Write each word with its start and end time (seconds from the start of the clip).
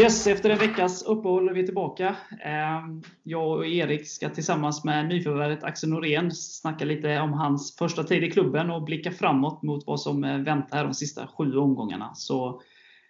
Yes, 0.00 0.26
efter 0.26 0.50
en 0.50 0.58
veckas 0.58 1.02
uppehåll 1.02 1.48
är 1.48 1.52
vi 1.52 1.64
tillbaka. 1.64 2.16
Ehm, 2.44 3.02
jag 3.22 3.50
och 3.50 3.66
Erik 3.66 4.08
ska 4.08 4.28
tillsammans 4.28 4.84
med 4.84 5.08
nyförvärvet 5.08 5.64
Axel 5.64 5.90
Norén 5.90 6.30
snacka 6.32 6.84
lite 6.84 7.20
om 7.20 7.32
hans 7.32 7.76
första 7.76 8.04
tid 8.04 8.24
i 8.24 8.30
klubben 8.30 8.70
och 8.70 8.82
blicka 8.82 9.10
framåt 9.10 9.62
mot 9.62 9.86
vad 9.86 10.00
som 10.00 10.24
eh, 10.24 10.38
väntar 10.38 10.76
här 10.76 10.84
de 10.84 10.94
sista 10.94 11.26
sju 11.26 11.56
omgångarna. 11.56 12.14
Så 12.14 12.62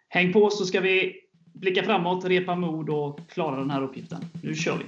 häng 0.09 0.33
på 0.33 0.51
så 0.51 0.65
ska 0.65 0.81
vi 0.81 1.15
blicka 1.55 1.83
framåt, 1.83 2.25
repa 2.25 2.55
mod 2.55 2.91
och 2.91 3.21
klara 3.29 3.57
den 3.57 3.71
här 3.71 3.83
uppgiften. 3.83 4.25
Nu 4.43 4.55
kör 4.55 4.79
vi! 4.79 4.85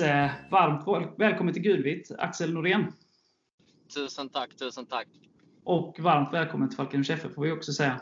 Eh, 0.00 0.30
varmt 0.50 1.18
välkommen 1.18 1.54
till 1.54 1.62
Gulvitt, 1.62 2.10
Axel 2.18 2.54
Norén. 2.54 2.92
Tusen 3.94 4.28
tack, 4.28 4.56
tusen 4.56 4.86
tack. 4.86 5.06
Och 5.64 5.98
varmt 5.98 6.32
välkommen 6.32 6.68
till 6.68 6.76
Falkenbergs 6.76 7.10
FF 7.10 7.34
får 7.34 7.42
vi 7.42 7.52
också 7.52 7.72
säga. 7.72 8.00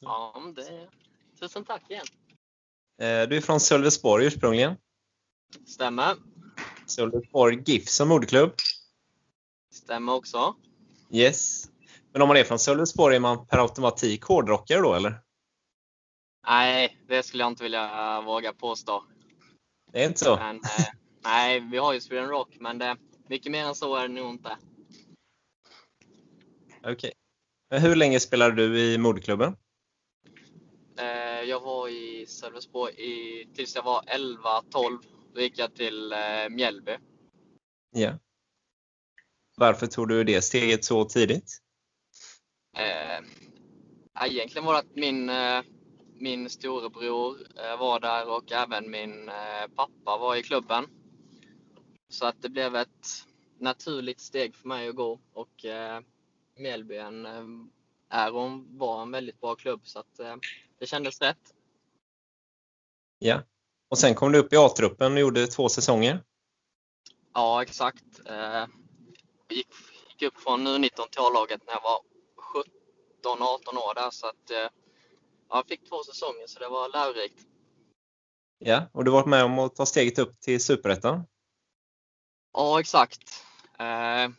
Ja, 0.00 0.42
det... 0.56 0.88
Tusen 1.40 1.64
tack 1.64 1.90
igen. 1.90 2.04
Eh, 3.00 3.28
du 3.28 3.36
är 3.36 3.40
från 3.40 3.60
Sölvesborg 3.60 4.26
ursprungligen. 4.26 4.76
Stämmer. 5.66 6.14
Sölvesborg 6.86 7.62
GIF 7.66 7.88
som 7.88 8.08
moderklubb. 8.08 8.52
Stämmer 9.74 10.14
också. 10.14 10.54
Yes. 11.10 11.68
Men 12.12 12.22
om 12.22 12.28
man 12.28 12.36
är 12.36 12.44
från 12.44 12.58
Sölvesborg, 12.58 13.16
är 13.16 13.20
man 13.20 13.46
per 13.46 13.58
automatik 13.58 14.24
hårdrockare 14.24 14.80
då, 14.80 14.94
eller? 14.94 15.20
Nej, 16.46 16.98
det 17.08 17.22
skulle 17.22 17.42
jag 17.42 17.50
inte 17.50 17.62
vilja 17.62 18.20
våga 18.20 18.52
påstå. 18.52 19.04
Det 19.92 20.02
är 20.02 20.06
inte 20.06 20.24
så? 20.24 20.36
Men, 20.36 20.56
eh, 20.56 20.86
nej, 21.26 21.60
vi 21.60 21.78
har 21.78 21.92
ju 21.92 22.00
Sweden 22.00 22.28
Rock, 22.28 22.56
men 22.60 22.78
det, 22.78 22.96
mycket 23.28 23.52
mer 23.52 23.64
än 23.64 23.74
så 23.74 23.96
är 23.96 24.08
det 24.08 24.14
nog 24.14 24.30
inte. 24.30 24.56
Okej. 26.78 26.92
Okay. 26.92 27.80
Hur 27.80 27.96
länge 27.96 28.20
spelade 28.20 28.54
du 28.54 28.80
i 28.80 28.98
moderklubben? 28.98 29.56
Eh, 30.98 31.42
jag 31.48 31.60
var 31.60 31.88
i 31.88 32.26
Sölvesborg 32.28 32.92
i, 32.92 33.46
tills 33.54 33.74
jag 33.74 33.82
var 33.82 34.02
11-12. 34.02 34.98
Då 35.34 35.40
gick 35.40 35.58
jag 35.58 35.74
till 35.74 36.12
eh, 36.12 36.48
Mjällby. 36.50 36.96
Ja. 37.90 38.18
Varför 39.56 39.86
tog 39.86 40.08
du 40.08 40.24
det 40.24 40.42
steget 40.42 40.84
så 40.84 41.04
tidigt? 41.04 41.58
Eh, 42.76 43.24
egentligen 44.26 44.64
var 44.64 44.72
det 44.72 44.78
att 44.78 44.96
min 44.96 45.28
eh, 45.28 45.62
min 46.18 46.50
storebror 46.50 47.38
var 47.78 48.00
där 48.00 48.28
och 48.28 48.52
även 48.52 48.90
min 48.90 49.30
pappa 49.76 50.18
var 50.18 50.36
i 50.36 50.42
klubben. 50.42 50.86
Så 52.08 52.26
att 52.26 52.42
det 52.42 52.48
blev 52.48 52.76
ett 52.76 53.26
naturligt 53.58 54.20
steg 54.20 54.54
för 54.54 54.68
mig 54.68 54.88
att 54.88 54.96
gå 54.96 55.20
och 55.32 55.64
eh, 55.64 56.00
Mjällby 56.56 56.96
är 58.08 58.34
och 58.34 58.50
var 58.68 59.02
en 59.02 59.10
väldigt 59.10 59.40
bra 59.40 59.54
klubb 59.54 59.80
så 59.84 59.98
att 59.98 60.20
det 60.78 60.86
kändes 60.86 61.20
rätt. 61.20 61.54
Ja, 63.18 63.42
och 63.88 63.98
sen 63.98 64.14
kom 64.14 64.32
du 64.32 64.38
upp 64.38 64.52
i 64.52 64.56
A-truppen 64.56 65.12
och 65.12 65.20
gjorde 65.20 65.46
två 65.46 65.68
säsonger. 65.68 66.24
Ja, 67.34 67.62
exakt. 67.62 68.04
Jag 68.24 68.68
gick, 69.48 69.68
gick 70.08 70.22
upp 70.22 70.40
från 70.40 70.68
U19 70.68 70.90
till 70.90 71.20
A-laget 71.20 71.60
när 71.66 71.72
jag 71.72 71.82
var 71.82 72.00
17-18 73.24 73.90
år 73.90 73.94
där 73.94 74.10
så 74.10 74.26
att 74.26 74.72
jag 75.48 75.66
fick 75.66 75.88
två 75.88 76.02
säsonger 76.04 76.46
så 76.46 76.58
det 76.58 76.68
var 76.68 76.88
lärorikt. 76.88 77.46
Ja, 78.58 78.82
och 78.92 79.04
du 79.04 79.10
har 79.10 79.18
varit 79.18 79.28
med 79.28 79.44
om 79.44 79.58
att 79.58 79.74
ta 79.74 79.86
steget 79.86 80.18
upp 80.18 80.40
till 80.40 80.64
Superettan? 80.64 81.24
Ja, 82.58 82.80
exakt. 82.80 83.44
Eh, 83.78 84.30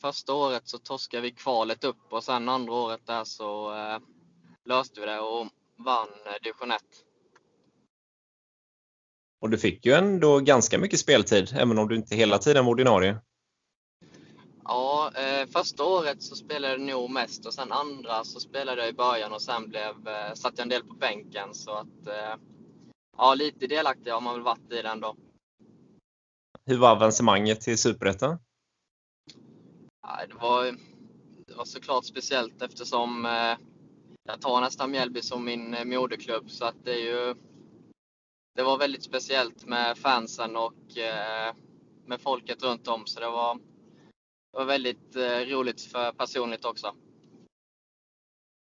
första 0.00 0.34
året 0.34 0.68
så 0.68 0.78
torskade 0.78 1.22
vi 1.22 1.30
kvalet 1.30 1.84
upp 1.84 2.12
och 2.12 2.24
sen 2.24 2.48
andra 2.48 2.72
året 2.72 3.00
där 3.06 3.24
så 3.24 3.74
eh, 3.74 3.98
löste 4.64 5.00
vi 5.00 5.06
det 5.06 5.20
och 5.20 5.46
vann 5.76 6.08
eh, 6.26 6.42
division 6.42 6.70
1. 6.70 6.82
Och 9.40 9.50
du 9.50 9.58
fick 9.58 9.86
ju 9.86 9.92
ändå 9.92 10.40
ganska 10.40 10.78
mycket 10.78 11.00
speltid, 11.00 11.52
även 11.54 11.78
om 11.78 11.88
du 11.88 11.96
inte 11.96 12.16
hela 12.16 12.38
tiden 12.38 12.64
var 12.64 12.72
ordinarie. 12.72 13.18
Ja, 14.64 15.10
eh, 15.14 15.46
första 15.48 15.84
året 15.84 16.22
så 16.22 16.36
spelade 16.36 16.74
jag 16.74 16.80
nog 16.80 17.10
mest 17.10 17.46
och 17.46 17.54
sen 17.54 17.72
andra 17.72 18.24
så 18.24 18.40
spelade 18.40 18.80
jag 18.82 18.90
i 18.90 18.94
början 18.94 19.32
och 19.32 19.42
sen 19.42 19.68
blev, 19.68 20.08
eh, 20.08 20.34
satt 20.34 20.52
jag 20.56 20.62
en 20.62 20.68
del 20.68 20.84
på 20.84 20.94
bänken. 20.94 21.54
Så 21.54 21.70
att, 21.70 22.06
eh, 22.06 22.34
ja, 23.18 23.34
lite 23.34 23.66
delaktig 23.66 24.10
har 24.10 24.20
man 24.20 24.34
väl 24.34 24.42
varit 24.42 24.72
i 24.72 24.82
den 24.82 25.00
då. 25.00 25.16
Hur 26.64 26.78
var 26.78 26.90
avancemanget 26.90 27.60
till 27.60 27.78
Superettan? 27.78 28.38
Ja, 30.02 30.26
det, 30.28 30.34
var, 30.34 30.64
det 31.46 31.54
var 31.54 31.64
såklart 31.64 32.04
speciellt 32.04 32.62
eftersom 32.62 33.26
eh, 33.26 33.56
jag 34.24 34.40
tar 34.40 34.60
nästan 34.60 34.90
Mjällby 34.90 35.22
som 35.22 35.44
min 35.44 35.74
eh, 35.74 35.84
moderklubb. 35.84 36.50
Så 36.50 36.64
att 36.64 36.84
det, 36.84 36.92
är 36.92 37.04
ju, 37.04 37.34
det 38.54 38.62
var 38.62 38.78
väldigt 38.78 39.04
speciellt 39.04 39.66
med 39.66 39.98
fansen 39.98 40.56
och 40.56 40.98
eh, 40.98 41.54
med 42.06 42.20
folket 42.20 42.62
runt 42.62 42.88
om. 42.88 43.06
Så 43.06 43.20
det 43.20 43.30
var, 43.30 43.54
det 44.52 44.58
var 44.58 44.64
väldigt 44.64 45.16
roligt 45.50 45.82
för 45.82 46.12
personligt 46.12 46.64
också. 46.64 46.94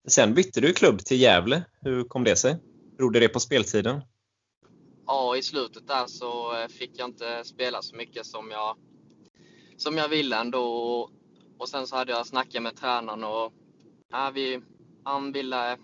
Sen 0.07 0.33
bytte 0.33 0.61
du 0.61 0.73
klubb 0.73 0.99
till 0.99 1.21
Gävle. 1.21 1.63
Hur 1.81 2.03
kom 2.03 2.23
det 2.23 2.35
sig? 2.35 2.57
Berodde 2.97 3.19
det 3.19 3.29
på 3.29 3.39
speltiden? 3.39 4.01
Ja, 5.07 5.37
i 5.37 5.41
slutet 5.41 5.87
där 5.87 6.07
så 6.07 6.55
eh, 6.55 6.67
fick 6.67 6.91
jag 6.99 7.09
inte 7.09 7.43
spela 7.43 7.81
så 7.81 7.95
mycket 7.95 8.25
som 8.25 8.51
jag, 8.51 8.77
som 9.77 9.97
jag 9.97 10.09
ville 10.09 10.37
ändå. 10.37 11.09
Och 11.57 11.69
sen 11.69 11.88
så 11.88 11.95
hade 11.95 12.11
jag 12.11 12.27
snackat 12.27 12.63
med 12.63 12.75
tränaren 12.75 13.23
och 13.23 13.53
ja, 14.09 14.31
vi, 14.33 14.61
han, 15.03 15.31
ville, 15.31 15.77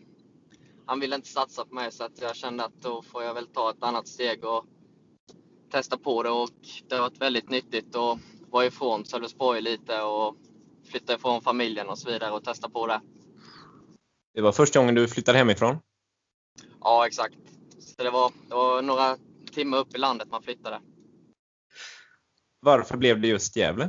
han 0.86 1.00
ville 1.00 1.16
inte 1.16 1.28
satsa 1.28 1.66
på 1.66 1.76
mig 1.76 1.92
så 1.92 2.04
att 2.04 2.22
jag 2.22 2.36
kände 2.36 2.66
att 2.66 2.82
då 2.82 3.02
får 3.02 3.24
jag 3.24 3.34
väl 3.34 3.48
ta 3.48 3.70
ett 3.70 3.84
annat 3.84 4.08
steg 4.08 4.44
och 4.44 4.66
testa 5.72 5.98
på 5.98 6.24
det 6.24 6.30
och 6.30 6.50
det 6.88 6.96
har 6.96 7.02
varit 7.02 7.22
väldigt 7.22 7.50
nyttigt. 7.50 7.96
Och 7.96 8.20
vara 8.50 8.66
ifrån 8.66 9.06
Sölvesborg 9.06 9.62
lite 9.62 10.02
och 10.02 10.36
flytta 10.84 11.14
ifrån 11.14 11.42
familjen 11.42 11.90
och 11.90 11.98
så 12.00 12.10
vidare 12.10 12.32
och 12.32 12.44
testa 12.44 12.70
på 12.70 12.88
det. 12.88 13.02
Det 14.34 14.42
var 14.42 14.52
första 14.52 14.80
gången 14.80 14.96
du 14.96 15.08
flyttade 15.08 15.38
hemifrån? 15.38 15.78
Ja, 16.82 17.08
exakt. 17.08 17.36
Så 18.00 18.04
det 18.04 18.12
var, 18.12 18.32
det 18.48 18.56
var 18.56 18.82
några 18.82 19.18
timmar 19.52 19.78
upp 19.78 19.96
i 19.96 19.98
landet 19.98 20.28
man 20.32 20.44
flyttade. 20.44 20.82
Varför 22.60 22.98
blev 22.98 23.22
det 23.22 23.28
just 23.28 23.56
Gävle? 23.56 23.84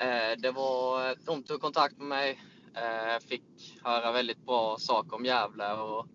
Eh, 0.00 0.38
det 0.38 0.50
var, 0.50 1.14
de 1.26 1.42
tog 1.42 1.60
kontakt 1.60 1.98
med 1.98 2.06
mig, 2.06 2.40
eh, 2.74 3.26
fick 3.28 3.42
höra 3.84 4.12
väldigt 4.12 4.38
bra 4.38 4.76
saker 4.78 5.16
om 5.16 5.24
Gävle 5.24 5.72
och 5.72 6.06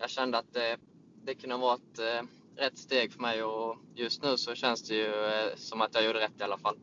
jag 0.00 0.10
kände 0.10 0.38
att 0.38 0.52
det, 0.52 0.76
det 1.24 1.34
kunde 1.34 1.56
vara 1.56 1.74
ett 1.74 1.98
eh, 1.98 2.28
rätt 2.56 2.78
steg 2.78 3.12
för 3.12 3.20
mig 3.20 3.42
och 3.42 3.76
just 3.94 4.22
nu 4.22 4.36
så 4.36 4.54
känns 4.54 4.88
det 4.88 4.94
ju 4.94 5.12
som 5.56 5.80
att 5.80 5.94
jag 5.94 6.04
gjorde 6.04 6.20
rätt 6.20 6.40
i 6.40 6.42
alla 6.42 6.58
fall. 6.58 6.76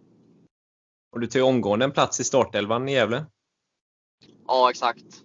Och 1.11 1.19
du 1.19 1.27
tog 1.27 1.47
omgående 1.47 1.85
en 1.85 1.91
plats 1.91 2.19
i 2.19 2.23
startelvan 2.23 2.89
i 2.89 2.93
Gävle? 2.93 3.25
Ja, 4.47 4.69
exakt. 4.69 5.23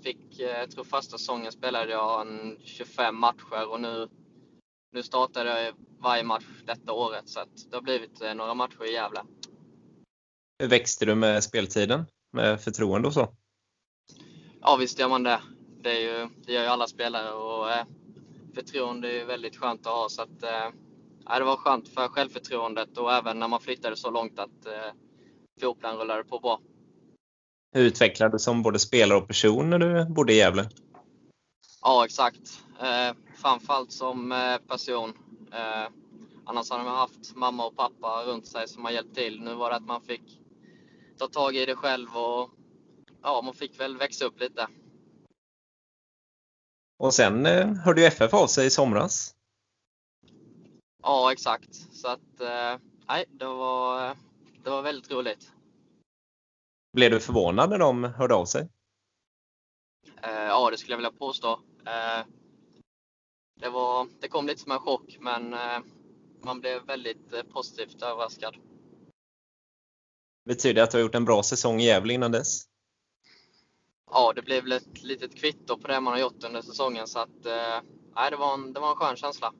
Eh, 0.00 0.02
fick, 0.02 0.40
eh, 0.40 0.58
jag 0.58 0.70
tror 0.70 0.84
första 0.84 1.18
säsongen 1.18 1.52
spelade 1.52 1.92
jag 1.92 2.26
en 2.26 2.58
25 2.64 3.16
matcher 3.16 3.68
och 3.70 3.80
nu, 3.80 4.08
nu 4.92 5.02
startade 5.02 5.62
jag 5.62 5.74
varje 5.98 6.22
match 6.22 6.44
detta 6.66 6.92
året 6.92 7.28
så 7.28 7.40
det 7.70 7.76
har 7.76 7.82
blivit 7.82 8.20
några 8.36 8.54
matcher 8.54 8.84
i 8.84 8.92
Gävle. 8.92 9.20
Hur 10.58 10.68
växte 10.68 11.06
du 11.06 11.14
med 11.14 11.44
speltiden? 11.44 12.06
Med 12.32 12.60
förtroende 12.60 13.08
och 13.08 13.14
så? 13.14 13.28
Ja, 14.60 14.76
visst 14.76 14.98
gör 14.98 15.08
man 15.08 15.22
det. 15.22 15.40
Det, 15.82 15.90
är 15.90 16.00
ju, 16.00 16.28
det 16.46 16.52
gör 16.52 16.62
ju 16.62 16.68
alla 16.68 16.86
spelare 16.86 17.32
och 17.32 17.86
förtroende 18.54 19.20
är 19.20 19.24
väldigt 19.24 19.56
skönt 19.56 19.86
att 19.86 19.92
ha. 19.92 20.08
Så 20.08 20.22
att, 20.22 20.42
eh, 20.42 21.38
det 21.38 21.44
var 21.44 21.56
skönt 21.56 21.88
för 21.88 22.08
självförtroendet 22.08 22.98
och 22.98 23.12
även 23.12 23.38
när 23.38 23.48
man 23.48 23.60
flyttade 23.60 23.96
så 23.96 24.10
långt 24.10 24.38
att 24.38 24.66
eh, 24.66 24.92
fotbollen 25.60 25.98
rullade 25.98 26.24
på 26.24 26.38
bra. 26.38 26.60
Hur 27.72 27.84
utvecklade 27.84 28.34
du 28.34 28.38
som 28.38 28.62
både 28.62 28.78
spelare 28.78 29.18
och 29.18 29.26
person 29.26 29.70
när 29.70 29.78
du 29.78 30.04
bodde 30.04 30.32
i 30.32 30.36
Gävle? 30.36 30.68
Ja, 31.82 32.04
exakt. 32.04 32.62
Eh, 32.80 33.16
framförallt 33.34 33.92
som 33.92 34.32
eh, 34.32 34.58
person. 34.68 35.12
Eh, 35.52 35.88
annars 36.44 36.70
hade 36.70 36.84
man 36.84 36.96
haft 36.96 37.36
mamma 37.36 37.66
och 37.66 37.76
pappa 37.76 38.24
runt 38.26 38.46
sig 38.46 38.68
som 38.68 38.84
har 38.84 38.92
hjälpt 38.92 39.14
till. 39.14 39.40
Nu 39.42 39.54
var 39.54 39.70
det 39.70 39.76
att 39.76 39.86
man 39.86 40.02
fick 40.02 40.40
ta 41.18 41.26
tag 41.26 41.56
i 41.56 41.66
det 41.66 41.76
själv 41.76 42.16
och 42.16 42.50
ja, 43.22 43.42
man 43.44 43.54
fick 43.54 43.80
väl 43.80 43.96
växa 43.96 44.24
upp 44.24 44.40
lite. 44.40 44.66
Och 46.98 47.14
sen 47.14 47.46
eh, 47.46 47.74
hörde 47.74 48.00
ju 48.00 48.06
FF 48.06 48.34
av 48.34 48.46
sig 48.46 48.66
i 48.66 48.70
somras. 48.70 49.34
Ja, 51.02 51.32
exakt. 51.32 51.74
Så 51.92 52.08
att, 52.08 52.40
eh, 52.40 52.80
nej, 53.08 53.24
det 53.28 53.46
var, 53.46 54.16
det 54.64 54.70
var 54.70 54.82
väldigt 54.82 55.10
roligt. 55.10 55.52
Blev 56.92 57.10
du 57.10 57.20
förvånad 57.20 57.70
när 57.70 57.78
de 57.78 58.04
hörde 58.04 58.34
av 58.34 58.44
sig? 58.44 58.68
Eh, 60.22 60.30
ja, 60.30 60.70
det 60.70 60.78
skulle 60.78 60.92
jag 60.92 60.98
vilja 60.98 61.12
påstå. 61.12 61.52
Eh, 61.86 62.26
det, 63.60 63.68
var, 63.68 64.08
det 64.20 64.28
kom 64.28 64.46
lite 64.46 64.60
som 64.60 64.72
en 64.72 64.78
chock, 64.78 65.16
men 65.20 65.52
eh, 65.54 65.78
man 66.44 66.60
blev 66.60 66.86
väldigt 66.86 67.32
eh, 67.32 67.42
positivt 67.42 68.02
överraskad. 68.02 68.56
Betyder 70.44 70.74
det 70.74 70.82
att 70.82 70.90
du 70.90 70.96
har 70.96 71.02
gjort 71.02 71.14
en 71.14 71.24
bra 71.24 71.42
säsong 71.42 71.80
i 71.80 71.86
Gävle 71.86 72.14
innan 72.14 72.32
dess? 72.32 72.64
Ja, 74.10 74.32
det 74.36 74.42
blev 74.42 74.62
väl 74.62 74.72
ett 74.72 75.02
litet 75.02 75.36
kvitto 75.36 75.78
på 75.78 75.88
det 75.88 76.00
man 76.00 76.12
har 76.12 76.20
gjort 76.20 76.44
under 76.44 76.62
säsongen, 76.62 77.06
så 77.06 77.18
att, 77.18 77.46
eh, 77.46 77.80
nej, 78.16 78.30
det, 78.30 78.36
var 78.36 78.54
en, 78.54 78.72
det 78.72 78.80
var 78.80 78.90
en 78.90 78.96
skön 78.96 79.16
känsla. 79.16 79.52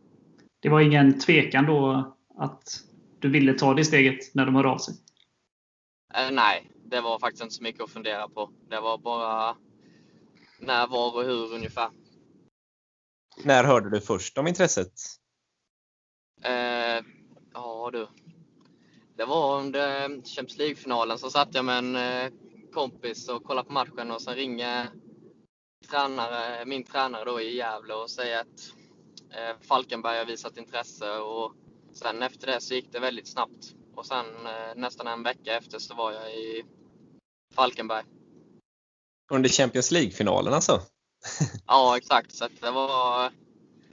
Det 0.60 0.68
var 0.68 0.80
ingen 0.80 1.20
tvekan 1.20 1.66
då 1.66 2.12
att 2.38 2.62
du 3.18 3.30
ville 3.30 3.54
ta 3.54 3.74
det 3.74 3.84
steget 3.84 4.34
när 4.34 4.46
de 4.46 4.54
hörde 4.54 4.68
av 4.68 4.78
sig? 4.78 4.94
Eh, 6.14 6.30
nej, 6.30 6.70
det 6.90 7.00
var 7.00 7.18
faktiskt 7.18 7.42
inte 7.42 7.54
så 7.54 7.62
mycket 7.62 7.82
att 7.82 7.90
fundera 7.90 8.28
på. 8.28 8.50
Det 8.68 8.80
var 8.80 8.98
bara 8.98 9.56
när, 10.58 10.86
var 10.86 11.16
och 11.16 11.24
hur 11.24 11.54
ungefär. 11.54 11.90
När 13.44 13.64
hörde 13.64 13.90
du 13.90 14.00
först 14.00 14.38
om 14.38 14.46
intresset? 14.46 14.92
Eh, 16.42 17.04
ja 17.52 17.90
du. 17.92 18.08
Det 19.16 19.24
var 19.24 19.58
under 19.58 20.08
Champions 20.08 20.58
League-finalen 20.58 21.18
så 21.18 21.30
satt 21.30 21.54
jag 21.54 21.64
med 21.64 21.78
en 21.78 21.96
eh, 21.96 22.32
kompis 22.72 23.28
och 23.28 23.44
kollade 23.44 23.66
på 23.66 23.72
matchen 23.72 24.10
och 24.10 24.22
sen 24.22 24.34
ringer 24.34 24.88
tränare, 25.90 26.64
min 26.64 26.84
tränare 26.84 27.24
då 27.24 27.40
i 27.40 27.56
Gävle 27.56 27.94
och 27.94 28.10
säger 28.10 28.40
att 28.40 28.74
eh, 29.30 29.60
Falkenberg 29.60 30.18
har 30.18 30.24
visat 30.24 30.56
intresse 30.56 31.18
och 31.18 31.54
sen 31.92 32.22
efter 32.22 32.46
det 32.46 32.60
så 32.60 32.74
gick 32.74 32.92
det 32.92 32.98
väldigt 32.98 33.28
snabbt. 33.28 33.74
Och 33.94 34.06
sen 34.06 34.26
eh, 34.46 34.74
nästan 34.76 35.06
en 35.06 35.22
vecka 35.22 35.56
efter 35.56 35.78
så 35.78 35.94
var 35.94 36.12
jag 36.12 36.34
i 36.34 36.64
Falkenberg. 37.54 38.04
Under 39.32 39.48
Champions 39.48 39.90
League-finalen 39.90 40.54
alltså? 40.54 40.80
Ja, 41.66 41.96
exakt. 41.96 42.34
Så 42.34 42.48
det, 42.60 42.70
var, 42.70 43.30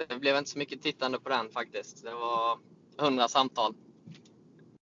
det 0.07 0.19
blev 0.19 0.37
inte 0.37 0.49
så 0.49 0.57
mycket 0.57 0.81
tittande 0.81 1.19
på 1.19 1.29
den 1.29 1.49
faktiskt. 1.49 2.03
Det 2.03 2.13
var 2.13 2.59
hundra 2.97 3.27
samtal. 3.27 3.75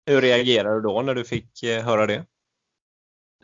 Hur 0.05 0.21
reagerade 0.21 0.75
du 0.75 0.81
då 0.81 1.01
när 1.01 1.15
du 1.15 1.25
fick 1.25 1.63
eh, 1.63 1.83
höra 1.83 2.05
det? 2.05 2.25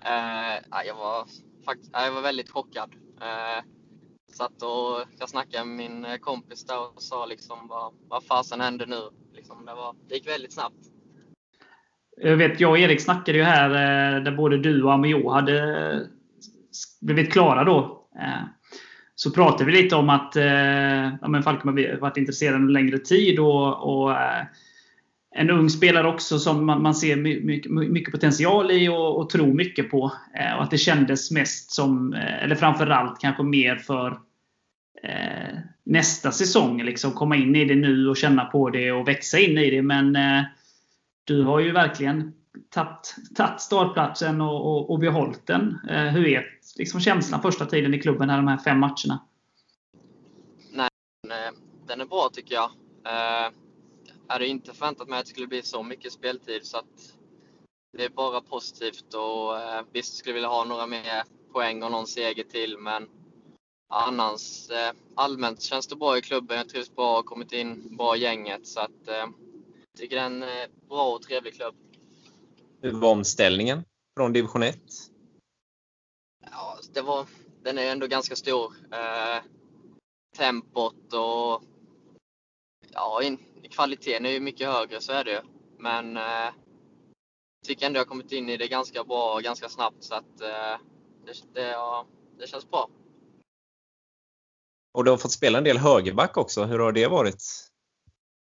Eh, 0.02 0.86
jag, 0.86 0.96
var, 0.96 1.28
fakt, 1.66 1.90
jag 1.92 2.12
var 2.12 2.22
väldigt 2.22 2.50
chockad. 2.50 2.96
Eh, 3.22 3.64
satt 4.34 4.62
och 4.62 5.08
jag 5.20 5.30
snackade 5.30 5.66
med 5.66 5.92
min 5.92 6.20
kompis 6.20 6.66
där 6.66 6.96
och 6.96 7.02
sa 7.02 7.26
liksom 7.26 7.68
vad, 7.68 7.94
vad 8.08 8.24
fasen 8.24 8.62
hände 8.62 8.86
nu? 8.86 9.10
Liksom, 9.34 9.66
det, 9.66 9.74
var, 9.74 9.96
det 10.08 10.16
gick 10.16 10.28
väldigt 10.28 10.54
snabbt. 10.54 10.93
Jag 12.22 12.38
vet, 12.38 12.60
jag 12.60 12.72
och 12.72 12.78
Erik 12.78 13.02
snackade 13.02 13.38
ju 13.38 13.44
här 13.44 13.70
eh, 13.70 14.24
där 14.24 14.32
både 14.32 14.58
du 14.58 14.84
och 14.84 14.94
Amio 14.94 15.30
hade 15.30 16.08
blivit 17.02 17.32
klara 17.32 17.64
då. 17.64 18.08
Eh, 18.20 18.44
så 19.16 19.32
pratade 19.32 19.66
vi 19.66 19.82
lite 19.82 19.96
om 19.96 20.10
att 20.10 20.36
eh, 20.36 21.16
ja, 21.22 21.28
men 21.28 21.44
Falkenberg 21.44 22.00
varit 22.00 22.18
intresserade 22.18 22.58
en 22.58 22.74
längre 22.74 22.98
tid. 22.98 23.40
Och, 23.40 24.04
och 24.06 24.16
en 25.36 25.50
ung 25.50 25.70
spelare 25.70 26.08
också 26.08 26.40
som 26.40 26.66
man, 26.66 26.96
ser 26.96 27.16
mycket, 27.16 27.72
mycket 27.72 28.12
potential 28.12 28.72
i 28.72 28.90
och, 28.90 29.18
och, 29.18 29.30
tror 29.30 29.54
mycket 29.54 29.92
på. 29.92 30.04
Och 30.58 30.64
att 30.64 30.72
det 30.72 30.78
kändes 30.78 31.32
mest 31.32 31.72
som, 31.72 32.14
eller 32.14 32.56
framförallt 32.56 33.22
kanske 33.22 33.44
mer 33.44 33.76
för 33.76 34.20
nästa 35.86 36.32
säsong. 36.32 36.84
Liksom 36.84 37.12
komma 37.12 37.36
in 37.36 37.56
i 37.56 37.66
det 37.66 37.76
nu 37.76 38.10
och 38.10 38.18
känna 38.18 38.46
på 38.46 38.70
det 38.70 38.92
och 38.92 39.08
växa 39.08 39.40
in 39.40 39.58
i 39.58 39.70
det. 39.70 39.82
Men 39.82 40.18
du 41.24 41.44
har 41.44 41.60
ju 41.60 41.72
verkligen 41.72 42.34
tagit 42.70 43.16
startplatsen 43.62 44.42
och, 44.42 44.66
och, 44.66 44.90
och 44.90 45.00
behållit 45.00 45.48
den. 45.48 45.80
Eh, 45.90 46.04
hur 46.06 46.28
är 46.28 46.60
liksom 46.78 47.00
känslan 47.00 47.42
första 47.42 47.66
tiden 47.66 47.94
i 47.94 48.00
klubben, 48.00 48.30
här, 48.30 48.38
de 48.38 48.48
här 48.48 48.58
fem 48.58 48.80
matcherna? 48.80 49.20
Nej, 51.28 51.52
den 51.88 52.02
är 52.02 52.06
bra 52.06 52.30
tycker 52.34 52.56
jag. 52.56 52.72
Eh, 53.06 53.52
hade 54.28 54.48
inte 54.48 54.74
förväntat 54.74 55.10
mig 55.10 55.20
att 55.20 55.26
det 55.26 55.30
skulle 55.30 55.48
bli 55.48 55.62
så 55.62 55.84
mycket 55.84 56.14
speltid 56.14 56.66
så 56.66 56.78
att 56.78 57.14
det 57.98 58.06
är 58.06 58.10
bara 58.10 58.42
positivt 58.42 59.14
och 59.14 59.62
eh, 59.62 59.82
visst 59.92 60.16
skulle 60.16 60.32
jag 60.32 60.36
vilja 60.36 60.50
ha 60.50 60.64
några 60.64 60.88
mer 60.88 61.24
poäng 61.54 61.84
och 61.84 61.92
någon 61.92 62.08
seger 62.08 62.44
till 62.44 62.78
men 62.78 63.08
annars 63.90 64.70
eh, 64.70 64.92
allmänt 65.16 65.62
känns 65.62 65.88
det 65.88 65.96
bra 65.96 66.18
i 66.18 66.22
klubben. 66.22 66.58
Jag 66.58 66.70
trivs 66.70 66.96
bra 66.96 67.20
och 67.20 67.26
kommit 67.26 67.52
in 67.52 67.98
bra 67.98 68.16
i 68.16 68.20
gänget 68.20 68.68
så 68.68 68.80
att 68.80 69.08
eh, 69.08 69.28
tycker 69.98 70.16
det 70.16 70.22
är 70.22 70.26
en 70.26 70.46
bra 70.90 71.14
och 71.14 71.22
trevlig 71.22 71.54
klubb. 71.54 71.76
Hur 72.82 72.92
var 72.92 73.12
omställningen 73.12 73.84
från 74.18 74.34
division 74.34 74.64
1? 74.64 74.78
Ja, 76.52 76.78
det 76.94 77.02
var, 77.02 77.28
den 77.64 77.78
är 77.78 77.92
ändå 77.92 78.08
ganska 78.08 78.36
stor. 78.36 78.74
Eh, 78.92 79.44
tempot 80.38 81.14
och 81.14 81.64
ja, 82.92 83.24
in, 83.24 83.38
kvaliteten 83.70 84.26
är 84.26 84.30
ju 84.30 84.40
mycket 84.40 84.68
högre, 84.68 85.02
så 85.02 85.12
är 85.12 85.24
det 85.24 85.32
ju. 85.32 85.42
Men 85.78 86.18
eh, 86.18 86.54
tycker 87.66 87.86
ändå 87.86 88.00
jag 88.00 88.08
kommit 88.08 88.32
in 88.32 88.50
i 88.50 88.58
det 88.58 88.68
ganska 88.68 89.04
bra 89.04 89.34
och 89.34 89.44
ganska 89.44 89.70
snabbt 89.70 90.04
så 90.04 90.16
att 90.16 90.42
eh, 90.42 90.78
det, 91.26 91.34
det, 91.54 91.68
ja, 91.68 92.06
det 92.40 92.48
känns 92.48 92.70
bra. 92.70 92.90
Och 94.94 95.04
du 95.04 95.12
har 95.12 95.18
fått 95.18 95.32
spela 95.32 95.58
en 95.58 95.64
del 95.64 95.78
högerback 95.78 96.38
också. 96.38 96.64
Hur 96.64 96.80
har 96.80 96.92
det 96.92 97.08
varit? 97.08 97.44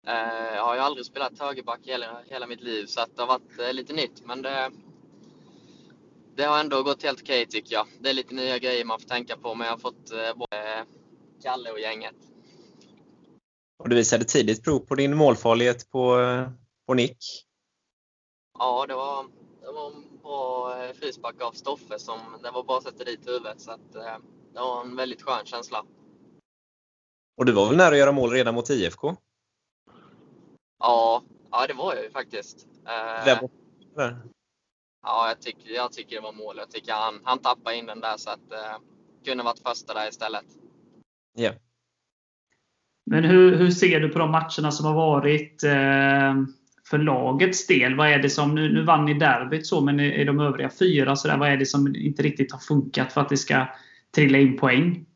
Eh, 0.06 0.54
jag 0.54 0.64
har 0.64 0.74
ju 0.74 0.80
aldrig 0.80 1.06
spelat 1.06 1.38
högerback 1.38 1.80
hela, 1.82 2.22
hela 2.26 2.46
mitt 2.46 2.60
liv 2.60 2.86
så 2.86 3.00
det 3.14 3.22
har 3.22 3.26
varit 3.26 3.58
eh, 3.58 3.72
lite 3.72 3.92
nytt. 3.92 4.26
Men 4.26 4.42
det, 4.42 4.70
det 6.36 6.42
har 6.42 6.60
ändå 6.60 6.82
gått 6.82 7.02
helt 7.02 7.20
okej 7.22 7.46
tycker 7.46 7.74
jag. 7.74 7.86
Det 8.00 8.10
är 8.10 8.14
lite 8.14 8.34
nya 8.34 8.58
grejer 8.58 8.84
man 8.84 9.00
får 9.00 9.08
tänka 9.08 9.36
på 9.36 9.54
men 9.54 9.66
jag 9.66 9.72
har 9.72 9.78
fått 9.78 10.10
eh, 10.10 10.34
både 10.36 10.84
Kalle 11.42 11.70
och 11.70 11.80
gänget. 11.80 12.14
Och 13.78 13.88
du 13.88 13.96
visade 13.96 14.24
tidigt 14.24 14.64
prov 14.64 14.78
på 14.78 14.94
din 14.94 15.16
målfarlighet 15.16 15.90
på, 15.90 16.18
på 16.86 16.94
nick. 16.94 17.18
Ja, 18.58 18.86
det 18.88 18.94
var, 18.94 19.26
det 19.60 19.72
var 19.72 19.86
en 19.86 20.18
bra 20.22 20.74
frispark 20.94 21.42
av 21.42 21.52
Stoffe 21.52 21.98
som 21.98 22.18
det 22.42 22.50
var 22.50 22.62
bara 22.62 22.78
att 22.78 22.84
sätta 22.84 23.04
dit 23.04 23.28
huvudet. 23.28 23.60
Så 23.60 23.70
att, 23.70 23.92
det 23.92 24.60
var 24.60 24.80
en 24.80 24.96
väldigt 24.96 25.22
skön 25.22 25.46
känsla. 25.46 25.84
Och 27.36 27.44
du 27.44 27.52
var 27.52 27.68
väl 27.68 27.76
nära 27.76 27.88
att 27.88 27.98
göra 27.98 28.12
mål 28.12 28.30
redan 28.30 28.54
mot 28.54 28.70
IFK? 28.70 29.16
Ja, 30.78 31.22
ja 31.50 31.66
det 31.66 31.74
var 31.74 31.94
jag 31.94 32.04
ju 32.04 32.10
faktiskt. 32.10 32.66
Eh, 32.86 33.24
Vem 33.24 33.38
var 33.94 34.16
Ja, 35.02 35.28
jag 35.28 35.40
tycker, 35.40 35.70
jag 35.70 35.92
tycker 35.92 36.16
det 36.16 36.22
var 36.22 36.32
mål. 36.32 36.56
Jag 36.58 36.70
tycker 36.70 36.92
han, 36.92 37.20
han 37.24 37.38
tappade 37.38 37.76
in 37.76 37.86
den 37.86 38.00
där 38.00 38.16
så 38.16 38.30
att 38.30 38.52
eh, 38.52 38.78
kunde 39.24 39.44
varit 39.44 39.62
första 39.66 39.94
där 39.94 40.08
istället. 40.08 40.44
Ja. 41.34 41.42
Yeah. 41.42 41.56
Men 43.10 43.24
hur, 43.24 43.56
hur 43.56 43.70
ser 43.70 44.00
du 44.00 44.08
på 44.08 44.18
de 44.18 44.30
matcherna 44.30 44.70
som 44.70 44.86
har 44.86 44.94
varit 44.94 45.64
eh, 45.64 46.34
för 46.90 46.98
lagets 46.98 47.66
del? 47.66 47.96
Vad 47.96 48.08
är 48.08 48.18
det 48.18 48.30
som, 48.30 48.54
nu, 48.54 48.72
nu 48.72 48.84
vann 48.84 49.04
ni 49.04 49.14
derbyt 49.14 49.66
så, 49.66 49.80
men 49.80 50.00
i, 50.00 50.20
i 50.20 50.24
de 50.24 50.40
övriga 50.40 50.70
fyra, 50.70 51.16
så 51.16 51.28
där, 51.28 51.38
vad 51.38 51.48
är 51.48 51.56
det 51.56 51.66
som 51.66 51.96
inte 51.96 52.22
riktigt 52.22 52.52
har 52.52 52.58
funkat 52.58 53.12
för 53.12 53.20
att 53.20 53.28
det 53.28 53.36
ska 53.36 53.66
trilla 54.14 54.38
in 54.38 54.56
poäng? 54.56 55.06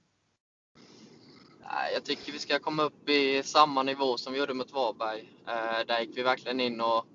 Jag 1.93 2.05
tycker 2.05 2.33
vi 2.33 2.39
ska 2.39 2.59
komma 2.59 2.83
upp 2.83 3.09
i 3.09 3.43
samma 3.43 3.83
nivå 3.83 4.17
som 4.17 4.33
vi 4.33 4.39
gjorde 4.39 4.55
mot 4.55 4.73
Varberg. 4.73 5.33
Eh, 5.47 5.87
där 5.87 6.01
gick 6.01 6.17
vi 6.17 6.23
verkligen 6.23 6.61
in 6.61 6.81
och 6.81 7.07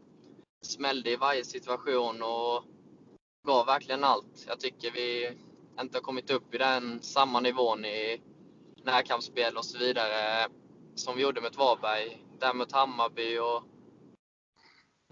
smällde 0.62 1.12
i 1.12 1.16
varje 1.16 1.46
situation 1.46 2.22
och 2.22 2.64
gav 3.48 3.66
verkligen 3.66 4.04
allt. 4.04 4.46
Jag 4.48 4.60
tycker 4.60 4.92
vi 4.92 5.32
inte 5.82 5.98
har 5.98 6.02
kommit 6.02 6.30
upp 6.30 6.56
i 6.56 6.58
den 6.58 7.02
samma 7.02 7.40
nivån 7.40 7.86
i 7.86 8.22
närkampsspel 8.84 9.58
och 9.58 9.66
så 9.66 9.78
vidare 9.78 10.48
som 10.96 11.16
vi 11.16 11.22
gjorde 11.22 11.42
mot 11.42 11.58
Varberg. 11.58 12.24
Där 12.40 12.54
mot 12.54 12.72
Hammarby 12.72 13.38
och 13.38 13.64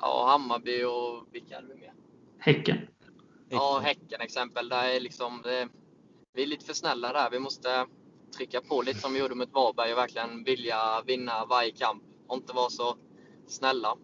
ja, 0.02 0.26
Hammarby 0.28 0.84
och 0.84 1.28
vilka 1.32 1.56
hade 1.56 1.68
vi 1.68 1.76
mer? 1.76 1.94
Häcken. 2.40 2.78
Ja, 3.50 3.80
Häcken 3.84 4.22
exempel. 4.22 4.70
Där 4.70 4.90
är 4.90 5.00
liksom, 5.00 5.42
det, 5.44 5.70
vi 6.34 6.44
är 6.44 6.48
lite 6.48 6.66
för 6.66 6.74
snälla 6.74 7.14
där. 7.14 7.30
Vi 7.30 7.40
måste 7.40 7.88
trycka 8.38 8.62
på 8.62 8.82
lite 8.82 9.00
som 9.00 9.14
vi 9.14 9.20
gjorde 9.20 9.36
mot 9.36 9.54
Varberg 9.54 9.92
och 9.94 9.98
verkligen 9.98 10.44
vilja 10.44 11.02
vinna 11.08 11.46
varje 11.46 11.72
kamp 11.72 12.04
och 12.28 12.38
inte 12.38 12.54
vara 12.54 12.70
så 12.70 12.98
snälla. 13.48 13.96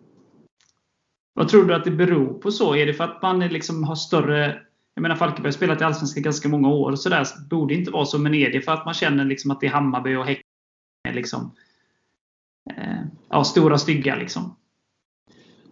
Vad 1.34 1.50
tror 1.50 1.64
du 1.64 1.76
att 1.76 1.84
det 1.84 1.92
beror 1.92 2.34
på 2.34 2.52
så? 2.52 2.76
Är 2.76 2.86
det 2.86 2.94
för 2.94 3.04
att 3.04 3.22
man 3.22 3.40
liksom 3.40 3.84
har 3.84 3.96
större 3.96 4.62
jag 4.94 5.02
menar 5.02 5.16
Falkenberg 5.16 5.48
har 5.48 5.58
spelat 5.58 5.82
i 5.82 5.84
Allsvenskan 5.84 6.24
ganska 6.24 6.50
många 6.50 6.70
år. 6.70 6.96
Så 6.96 7.10
där 7.10 7.28
borde 7.50 7.74
inte 7.74 7.92
vara 7.92 8.06
så 8.06 8.20
med 8.20 8.36
Edie 8.36 8.62
för 8.62 8.72
att 8.72 8.86
man 8.86 8.94
känner 8.94 9.26
liksom 9.26 9.52
att 9.52 9.60
det 9.60 9.68
är 9.68 9.72
Hammarby 9.72 10.16
och 10.16 10.26
Häcken. 10.26 10.44
Liksom, 11.14 11.56
eh, 12.78 13.02
ja, 13.30 13.44
stora 13.44 13.78
stygga 13.78 14.16
liksom. 14.16 14.56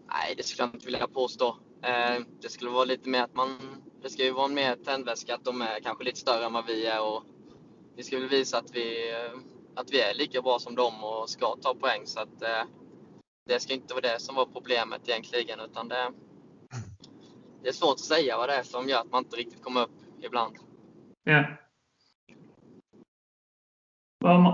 Nej, 0.07 0.33
det 0.37 0.43
skulle 0.43 0.63
jag 0.67 0.75
inte 0.75 0.85
vilja 0.85 1.07
påstå. 1.07 1.47
Eh, 1.83 2.23
det 2.41 2.49
skulle 2.49 2.71
vara 2.71 2.85
lite 2.85 3.09
mer 3.09 3.23
att 3.23 3.35
man... 3.35 3.57
Det 4.01 4.09
ska 4.09 4.23
ju 4.23 4.31
vara 4.31 4.47
mer 4.47 4.75
tändväska 4.75 5.35
att 5.35 5.45
de 5.45 5.61
är 5.61 5.79
kanske 5.83 6.03
lite 6.03 6.19
större 6.19 6.45
än 6.45 6.53
vad 6.53 6.65
vi 6.65 6.85
är 6.85 7.01
och 7.01 7.23
vi 7.99 8.03
ska 8.03 8.19
väl 8.19 8.29
visa 8.29 8.57
att 8.57 8.71
vi, 8.73 9.13
att 9.75 9.91
vi 9.91 10.01
är 10.01 10.13
lika 10.13 10.41
bra 10.41 10.59
som 10.59 10.75
dem 10.75 11.03
och 11.03 11.29
ska 11.29 11.55
ta 11.55 11.75
poäng. 11.75 12.01
Så 12.05 12.19
att, 12.19 12.41
eh, 12.41 12.63
det 13.49 13.59
ska 13.59 13.73
inte 13.73 13.93
vara 13.93 14.13
det 14.13 14.19
som 14.19 14.35
var 14.35 14.45
problemet 14.45 15.01
egentligen 15.07 15.59
utan 15.59 15.87
det, 15.87 16.11
det 17.63 17.69
är 17.69 17.73
svårt 17.73 17.93
att 17.93 17.99
säga 17.99 18.37
vad 18.37 18.49
det 18.49 18.55
är 18.55 18.63
som 18.63 18.89
gör 18.89 18.99
att 18.99 19.11
man 19.11 19.23
inte 19.23 19.35
riktigt 19.35 19.63
kommer 19.63 19.81
upp 19.81 19.97
ibland. 20.21 20.55
Ja. 21.23 21.45
Om, 24.25 24.45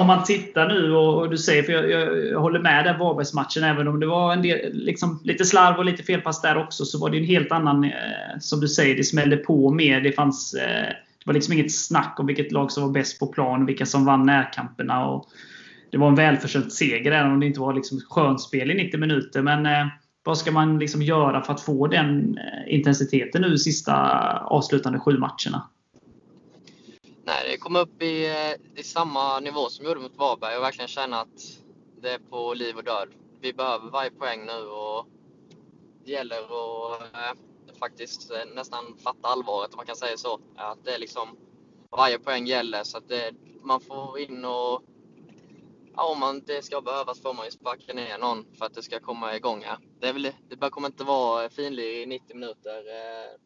om 0.00 0.06
man 0.06 0.24
tittar 0.24 0.68
nu 0.68 0.94
och, 0.94 1.30
du 1.30 1.38
säger, 1.38 1.62
för 1.62 1.72
jag, 1.72 1.90
jag, 1.90 2.26
jag 2.26 2.40
håller 2.40 2.60
med 2.60 2.84
där 2.84 2.98
Varbergsmatchen, 2.98 3.64
även 3.64 3.88
om 3.88 4.00
det 4.00 4.06
var 4.06 4.32
en 4.32 4.42
del, 4.42 4.72
liksom, 4.72 5.20
lite 5.24 5.44
slarv 5.44 5.78
och 5.78 5.84
lite 5.84 6.02
felpass 6.02 6.42
där 6.42 6.56
också, 6.56 6.84
så 6.84 6.98
var 6.98 7.10
det 7.10 7.18
en 7.18 7.24
helt 7.24 7.52
annan, 7.52 7.84
eh, 7.84 8.38
som 8.40 8.60
du 8.60 8.68
säger, 8.68 8.96
det 8.96 9.04
smällde 9.04 9.36
på 9.36 9.70
mer. 9.70 10.00
Det 10.00 10.12
fanns 10.12 10.54
eh, 10.54 10.92
det 11.24 11.28
var 11.28 11.34
liksom 11.34 11.54
inget 11.54 11.74
snack 11.74 12.16
om 12.18 12.26
vilket 12.26 12.52
lag 12.52 12.72
som 12.72 12.82
var 12.82 12.90
bäst 12.90 13.18
på 13.18 13.26
plan 13.26 13.62
och 13.62 13.68
vilka 13.68 13.86
som 13.86 14.04
vann 14.04 14.26
närkamperna. 14.26 15.08
Och 15.08 15.28
det 15.90 15.98
var 15.98 16.08
en 16.08 16.14
välförtjänt 16.14 16.72
seger, 16.72 17.12
även 17.12 17.32
om 17.32 17.40
det 17.40 17.46
inte 17.46 17.60
var 17.60 17.74
liksom 17.74 18.00
skönspel 18.00 18.70
i 18.70 18.74
90 18.74 19.00
minuter. 19.00 19.42
Men 19.42 19.66
eh, 19.66 19.86
vad 20.22 20.38
ska 20.38 20.52
man 20.52 20.78
liksom 20.78 21.02
göra 21.02 21.42
för 21.42 21.52
att 21.52 21.60
få 21.60 21.86
den 21.86 22.38
eh, 22.38 22.74
intensiteten 22.74 23.42
nu 23.42 23.58
sista 23.58 23.94
avslutande 24.38 24.98
sju 24.98 25.18
matcherna? 25.18 25.68
Nej, 27.24 27.50
det 27.50 27.56
kom 27.56 27.76
upp 27.76 28.02
i, 28.02 28.26
eh, 28.26 28.80
i 28.80 28.82
samma 28.82 29.40
nivå 29.40 29.68
som 29.68 29.84
vi 29.84 29.88
gjorde 29.88 30.00
mot 30.00 30.18
Varberg 30.18 30.56
och 30.56 30.62
verkligen 30.62 30.88
känna 30.88 31.20
att 31.20 31.40
det 32.02 32.10
är 32.10 32.18
på 32.18 32.54
liv 32.54 32.76
och 32.76 32.84
död. 32.84 33.08
Vi 33.40 33.52
behöver 33.52 33.90
varje 33.90 34.10
poäng 34.10 34.46
nu 34.46 34.66
och 34.66 35.06
det 36.04 36.12
gäller 36.12 36.36
att 36.36 37.14
eh, 37.14 37.51
faktiskt 37.82 38.30
eh, 38.30 38.44
nästan 38.54 38.96
fatta 38.98 39.28
allvaret 39.28 39.72
om 39.72 39.76
man 39.76 39.86
kan 39.86 39.96
säga 39.96 40.16
så. 40.16 40.40
Att 40.56 40.84
det 40.84 40.94
är 40.94 40.98
liksom 40.98 41.36
varje 41.90 42.18
poäng 42.18 42.46
gäller 42.46 42.84
så 42.84 42.98
att 42.98 43.08
det, 43.08 43.34
man 43.62 43.80
får 43.80 44.18
in 44.18 44.44
och 44.44 44.82
ja, 45.96 46.12
om 46.12 46.20
man, 46.20 46.42
det 46.46 46.64
ska 46.64 46.80
behövas 46.80 47.22
får 47.22 47.34
man 47.34 47.44
ju 47.44 47.50
sparka 47.50 47.92
ner 47.92 48.18
någon 48.18 48.46
för 48.54 48.66
att 48.66 48.74
det 48.74 48.82
ska 48.82 49.00
komma 49.00 49.36
igång 49.36 49.62
här. 49.62 49.78
Det, 50.00 50.08
är 50.08 50.12
väl, 50.12 50.32
det 50.48 50.70
kommer 50.70 50.88
inte 50.88 51.04
vara 51.04 51.48
finlir 51.48 52.02
i 52.02 52.06
90 52.06 52.36
minuter 52.36 52.78
eh, 52.78 53.38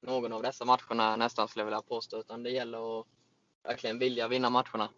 någon 0.00 0.32
av 0.32 0.42
dessa 0.42 0.64
matcherna 0.64 1.16
nästan 1.16 1.48
skulle 1.48 1.60
jag 1.60 1.66
vilja 1.66 1.82
påstå, 1.82 2.20
utan 2.20 2.42
det 2.42 2.50
gäller 2.50 3.00
att 3.00 3.06
verkligen 3.62 3.98
vilja 3.98 4.28
vinna 4.28 4.50
matcherna. 4.50 4.88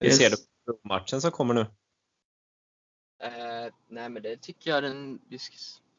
Hur 0.00 0.10
ser 0.10 0.30
du 0.30 0.36
på 0.36 0.88
matchen 0.88 1.20
som 1.20 1.30
kommer 1.30 1.54
nu? 1.54 1.60
Eh, 3.22 3.72
nej, 3.88 4.08
men 4.08 4.22
det 4.22 4.36
tycker 4.36 4.70
jag 4.70 4.82
den, 4.82 5.20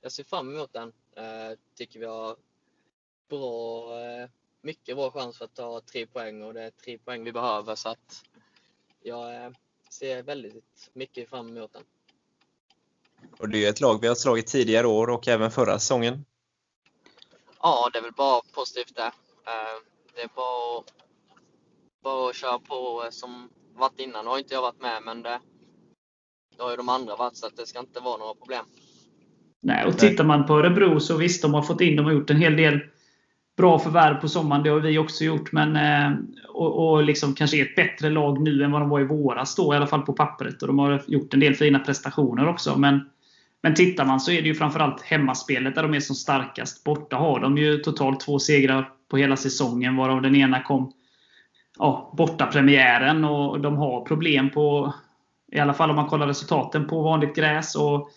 jag 0.01 0.11
ser 0.11 0.23
fram 0.23 0.55
emot 0.55 0.73
den. 0.73 0.93
Eh, 1.15 1.57
tycker 1.75 1.99
vi 1.99 2.05
har 2.05 2.35
bra, 3.29 3.99
eh, 3.99 4.29
mycket 4.61 4.95
bra 4.95 5.11
chans 5.11 5.37
för 5.37 5.45
att 5.45 5.55
ta 5.55 5.81
tre 5.81 6.07
poäng 6.07 6.43
och 6.43 6.53
det 6.53 6.61
är 6.61 6.69
tre 6.69 6.97
poäng 6.97 7.23
vi 7.23 7.31
behöver 7.31 7.75
så 7.75 7.89
att 7.89 8.23
jag 9.01 9.35
eh, 9.35 9.51
ser 9.89 10.23
väldigt 10.23 10.89
mycket 10.93 11.29
fram 11.29 11.57
emot 11.57 11.73
den. 11.73 11.83
Och 13.39 13.49
det 13.49 13.65
är 13.65 13.69
ett 13.69 13.81
lag 13.81 14.01
vi 14.01 14.07
har 14.07 14.15
slagit 14.15 14.47
tidigare 14.47 14.87
år 14.87 15.09
och 15.09 15.27
även 15.27 15.51
förra 15.51 15.79
säsongen. 15.79 16.25
Ja, 17.61 17.89
det 17.93 17.99
är 17.99 18.03
väl 18.03 18.13
bara 18.13 18.41
positivt 18.53 18.95
det. 18.95 19.11
Eh, 19.45 19.81
det 20.15 20.21
är 20.21 20.29
bara, 20.35 20.83
bara 22.01 22.29
att 22.29 22.35
köra 22.35 22.59
på 22.59 23.07
som 23.11 23.49
varit 23.73 23.99
innan. 23.99 24.25
Nu 24.25 24.31
har 24.31 24.39
inte 24.39 24.53
jag 24.53 24.61
varit 24.61 24.81
med, 24.81 25.03
men 25.03 25.21
det, 25.21 25.41
det 26.55 26.63
har 26.63 26.69
ju 26.69 26.77
de 26.77 26.89
andra 26.89 27.15
varit, 27.15 27.37
så 27.37 27.49
det 27.49 27.67
ska 27.67 27.79
inte 27.79 27.99
vara 27.99 28.17
några 28.17 28.33
problem. 28.33 28.65
Nej, 29.61 29.85
och 29.85 29.97
tittar 29.97 30.23
man 30.23 30.45
på 30.45 30.53
Örebro 30.53 30.99
så 30.99 31.17
visst, 31.17 31.41
de 31.41 31.53
har 31.53 31.61
fått 31.61 31.81
in, 31.81 31.95
de 31.95 32.05
har 32.05 32.13
gjort 32.13 32.29
en 32.29 32.41
hel 32.41 32.55
del 32.55 32.79
bra 33.57 33.79
förvärv 33.79 34.15
på 34.15 34.27
sommaren. 34.27 34.63
Det 34.63 34.69
har 34.69 34.79
vi 34.79 34.97
också 34.97 35.23
gjort. 35.23 35.51
Men, 35.51 35.75
eh, 35.75 36.17
och, 36.49 36.91
och 36.91 37.03
liksom 37.03 37.33
kanske 37.33 37.57
är 37.57 37.61
ett 37.61 37.75
bättre 37.75 38.09
lag 38.09 38.41
nu 38.41 38.63
än 38.63 38.71
vad 38.71 38.81
de 38.81 38.89
var 38.89 38.99
i 38.99 39.03
våras. 39.03 39.55
Då, 39.55 39.73
I 39.73 39.77
alla 39.77 39.87
fall 39.87 40.01
på 40.01 40.13
pappret. 40.13 40.61
Och 40.61 40.67
de 40.67 40.79
har 40.79 41.01
gjort 41.07 41.33
en 41.33 41.39
del 41.39 41.55
fina 41.55 41.79
prestationer 41.79 42.47
också. 42.47 42.77
Men, 42.77 43.09
men 43.63 43.75
tittar 43.75 44.05
man 44.05 44.19
så 44.19 44.31
är 44.31 44.41
det 44.41 44.47
ju 44.47 44.55
framförallt 44.55 45.01
hemmaspelet 45.01 45.75
där 45.75 45.83
de 45.83 45.93
är 45.93 45.99
som 45.99 46.15
starkast. 46.15 46.83
Borta 46.83 47.15
har 47.15 47.39
de 47.39 47.57
ju 47.57 47.77
totalt 47.77 48.19
två 48.19 48.39
segrar 48.39 48.89
på 49.09 49.17
hela 49.17 49.35
säsongen. 49.35 49.95
Varav 49.95 50.21
den 50.21 50.35
ena 50.35 50.63
kom 50.63 50.93
ja, 51.79 52.13
borta 52.17 52.45
premiären 52.45 53.25
och 53.25 53.59
de 53.61 53.77
har 53.77 54.05
problem 54.05 54.49
på 54.49 54.93
i 55.51 55.59
alla 55.59 55.73
fall 55.73 55.89
om 55.89 55.95
man 55.95 56.07
kollar 56.07 56.27
resultaten 56.27 56.87
på 56.87 57.01
vanligt 57.01 57.35
gräs. 57.35 57.75
Och, 57.75 58.09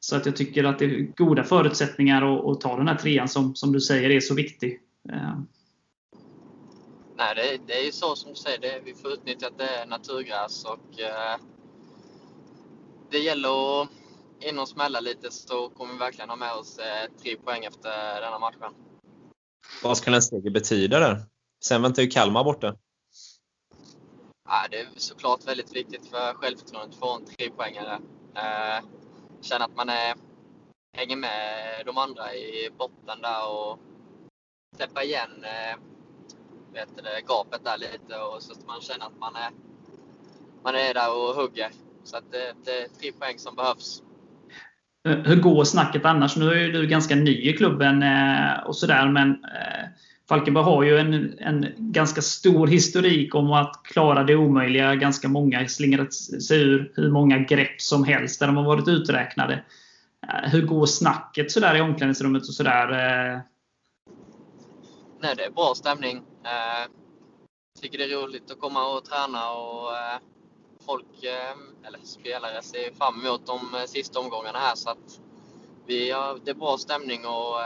så 0.00 0.16
att 0.16 0.26
jag 0.26 0.36
tycker 0.36 0.64
att 0.64 0.78
det 0.78 0.84
är 0.84 1.12
goda 1.16 1.44
förutsättningar 1.44 2.22
att, 2.22 2.44
att 2.44 2.60
ta 2.60 2.76
den 2.76 2.88
här 2.88 2.96
trean 2.96 3.28
som, 3.28 3.54
som 3.54 3.72
du 3.72 3.80
säger 3.80 4.10
är 4.10 4.20
så 4.20 4.34
viktig. 4.34 4.80
Eh. 5.12 5.38
Nej, 7.16 7.34
det, 7.34 7.60
det 7.66 7.80
är 7.80 7.84
ju 7.84 7.92
så 7.92 8.16
som 8.16 8.30
du 8.30 8.36
säger. 8.36 8.58
Det, 8.58 8.80
vi 8.84 8.94
får 8.94 9.12
utnyttja 9.12 9.46
att 9.46 9.58
det 9.58 9.68
är 9.68 9.86
naturgräs 9.86 10.64
och 10.64 11.00
eh, 11.00 11.40
det 13.10 13.18
gäller 13.18 13.82
att 13.82 13.88
in 14.40 14.58
och 14.58 14.68
smälla 14.68 15.00
lite 15.00 15.30
så 15.30 15.68
kommer 15.68 15.92
vi 15.92 15.98
verkligen 15.98 16.28
ha 16.28 16.36
med 16.36 16.52
oss 16.52 16.78
eh, 16.78 17.10
tre 17.22 17.36
poäng 17.36 17.64
efter 17.64 18.20
denna 18.20 18.38
matchen. 18.38 18.74
Vad 19.82 19.96
ska 19.96 20.14
en 20.14 20.22
seger 20.22 20.50
betyda 20.50 20.98
där? 20.98 21.22
Sen 21.64 21.82
väntar 21.82 22.02
ju 22.02 22.08
Kalmar 22.08 22.44
borta. 22.44 22.76
Ja, 24.48 24.66
det 24.70 24.80
är 24.80 24.88
såklart 24.96 25.46
väldigt 25.46 25.76
viktigt 25.76 26.06
för 26.06 26.34
självförtroendet 26.34 26.94
att 26.94 27.00
få 27.00 27.14
en 27.14 27.24
trepoängare. 27.24 28.00
Eh, 28.34 28.84
känna 29.40 29.64
att 29.64 29.76
man 29.76 29.88
är, 29.88 30.14
hänger 30.96 31.16
med 31.16 31.32
de 31.86 31.98
andra 31.98 32.34
i 32.34 32.70
botten 32.78 33.22
där 33.22 33.48
och 33.48 33.78
täppa 34.78 35.02
igen 35.02 35.44
eh, 35.44 35.76
vet 36.72 36.96
det, 36.96 37.26
gapet 37.26 37.64
där 37.64 37.78
lite 37.78 38.14
och 38.20 38.42
så 38.42 38.52
att 38.52 38.66
man 38.66 38.80
känner 38.80 39.06
att 39.06 39.18
man 39.18 39.36
är, 39.36 39.50
man 40.64 40.74
är 40.74 40.94
där 40.94 41.10
och 41.10 41.34
hugger. 41.42 41.70
Så 42.04 42.16
att 42.16 42.32
det, 42.32 42.54
det 42.64 42.82
är 42.82 42.88
tre 42.88 43.12
poäng 43.12 43.38
som 43.38 43.56
behövs. 43.56 44.02
Hur 45.24 45.40
går 45.40 45.64
snacket 45.64 46.04
annars? 46.04 46.36
Nu 46.36 46.50
är 46.50 46.54
ju 46.54 46.72
du 46.72 46.86
ganska 46.86 47.14
ny 47.14 47.50
i 47.50 47.52
klubben 47.52 48.02
eh, 48.02 48.66
och 48.66 48.76
sådär, 48.76 49.08
men 49.08 49.30
eh, 49.30 49.88
Falkenberg 50.28 50.64
har 50.64 50.82
ju 50.82 50.98
en, 50.98 51.38
en 51.38 51.66
ganska 51.78 52.22
stor 52.22 52.66
historik 52.66 53.34
om 53.34 53.52
att 53.52 53.80
klara 53.84 54.24
det 54.24 54.36
omöjliga. 54.36 54.94
Ganska 54.94 55.28
många 55.28 55.68
slingrat 55.68 56.14
sig 56.14 56.60
ur 56.60 56.92
hur 56.94 57.10
många 57.10 57.38
grepp 57.38 57.80
som 57.80 58.04
helst 58.04 58.40
där 58.40 58.46
de 58.46 58.56
har 58.56 58.64
varit 58.64 58.88
uträknade. 58.88 59.64
Eh, 60.28 60.50
hur 60.50 60.66
går 60.66 60.86
snacket 60.86 61.52
sådär 61.52 61.76
i 61.76 61.80
omklädningsrummet 61.80 62.42
och 62.42 62.54
sådär? 62.54 62.88
Eh, 62.88 63.40
Nej, 65.20 65.34
det 65.36 65.44
är 65.44 65.50
bra 65.50 65.74
stämning. 65.74 66.22
Jag 66.42 67.82
tycker 67.82 67.98
det 67.98 68.04
är 68.04 68.22
roligt 68.22 68.50
att 68.50 68.60
komma 68.60 68.96
och 68.96 69.04
träna 69.04 69.50
och 69.50 69.90
folk, 70.86 71.24
eller 71.86 71.98
spelare, 72.04 72.62
ser 72.62 72.94
fram 72.94 73.26
emot 73.26 73.46
de 73.46 73.60
sista 73.86 74.20
omgångarna 74.20 74.58
här. 74.58 74.74
Så 74.74 74.90
att 74.90 75.20
vi 75.86 76.10
har, 76.10 76.38
det 76.44 76.50
är 76.50 76.54
bra 76.54 76.78
stämning 76.78 77.26
och 77.26 77.60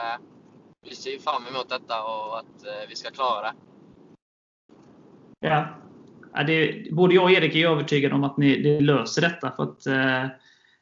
vi 0.83 0.95
ser 0.95 1.19
fram 1.19 1.47
emot 1.47 1.69
detta 1.69 2.03
och 2.03 2.39
att 2.39 2.67
eh, 2.67 2.89
vi 2.89 2.97
ska 2.97 3.11
klara 3.11 3.43
det. 3.43 3.55
Ja. 5.41 5.69
ja 6.33 6.43
det, 6.43 6.87
både 6.93 7.15
jag 7.15 7.25
och 7.25 7.31
Erik 7.31 7.55
är 7.55 7.69
övertygade 7.69 8.15
om 8.15 8.25
att 8.25 8.37
ni, 8.37 8.63
ni 8.63 8.81
löser 8.81 9.23
detta. 9.23 9.53
För 9.57 9.63
att, 9.63 9.87
eh, 9.87 10.31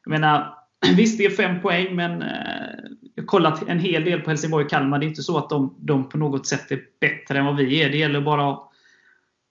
jag 0.03 0.11
menar, 0.11 0.57
visst, 0.95 1.17
det 1.17 1.25
är 1.25 1.29
fem 1.29 1.61
poäng, 1.61 1.95
men 1.95 2.21
eh, 2.21 2.89
jag 3.15 3.23
har 3.23 3.27
kollat 3.27 3.67
en 3.67 3.79
hel 3.79 4.03
del 4.03 4.21
på 4.21 4.29
Helsingborg 4.29 4.65
och 4.65 4.71
Kalmar. 4.71 4.99
Det 4.99 5.05
är 5.05 5.07
inte 5.07 5.23
så 5.23 5.37
att 5.37 5.49
de, 5.49 5.75
de 5.79 6.09
på 6.09 6.17
något 6.17 6.47
sätt 6.47 6.71
är 6.71 6.81
bättre 6.99 7.39
än 7.39 7.45
vad 7.45 7.57
vi 7.57 7.81
är. 7.81 7.89
Det 7.89 7.97
gäller 7.97 8.21
bara 8.21 8.51
att 8.51 8.69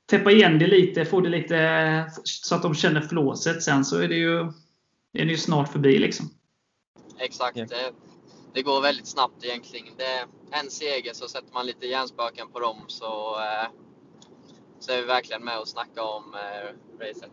täppa 0.06 0.30
igen 0.30 0.58
det 0.58 0.66
lite, 0.66 1.04
få 1.04 1.20
det 1.20 1.28
lite 1.28 2.10
så 2.24 2.54
att 2.54 2.62
de 2.62 2.74
känner 2.74 3.00
flåset. 3.00 3.62
Sen 3.62 3.84
så 3.84 4.00
är 4.00 4.08
det 4.08 4.16
ju, 4.16 4.40
är 5.12 5.24
det 5.24 5.30
ju 5.30 5.36
snart 5.36 5.72
förbi. 5.72 5.98
Liksom. 5.98 6.30
Exakt. 7.18 7.58
Det 8.54 8.62
går 8.62 8.80
väldigt 8.80 9.08
snabbt 9.08 9.44
egentligen. 9.44 9.96
Det 9.96 10.26
en 10.50 10.70
seger 10.70 11.12
så 11.12 11.28
sätter 11.28 11.52
man 11.52 11.66
lite 11.66 11.86
hjärnspöken 11.86 12.48
på 12.52 12.60
dem 12.60 12.84
så, 12.88 13.40
eh, 13.40 13.68
så 14.78 14.92
är 14.92 14.96
vi 14.96 15.06
verkligen 15.06 15.44
med 15.44 15.58
och 15.58 15.68
snackar 15.68 16.02
om 16.02 16.34
eh, 16.34 17.06
racet. 17.06 17.30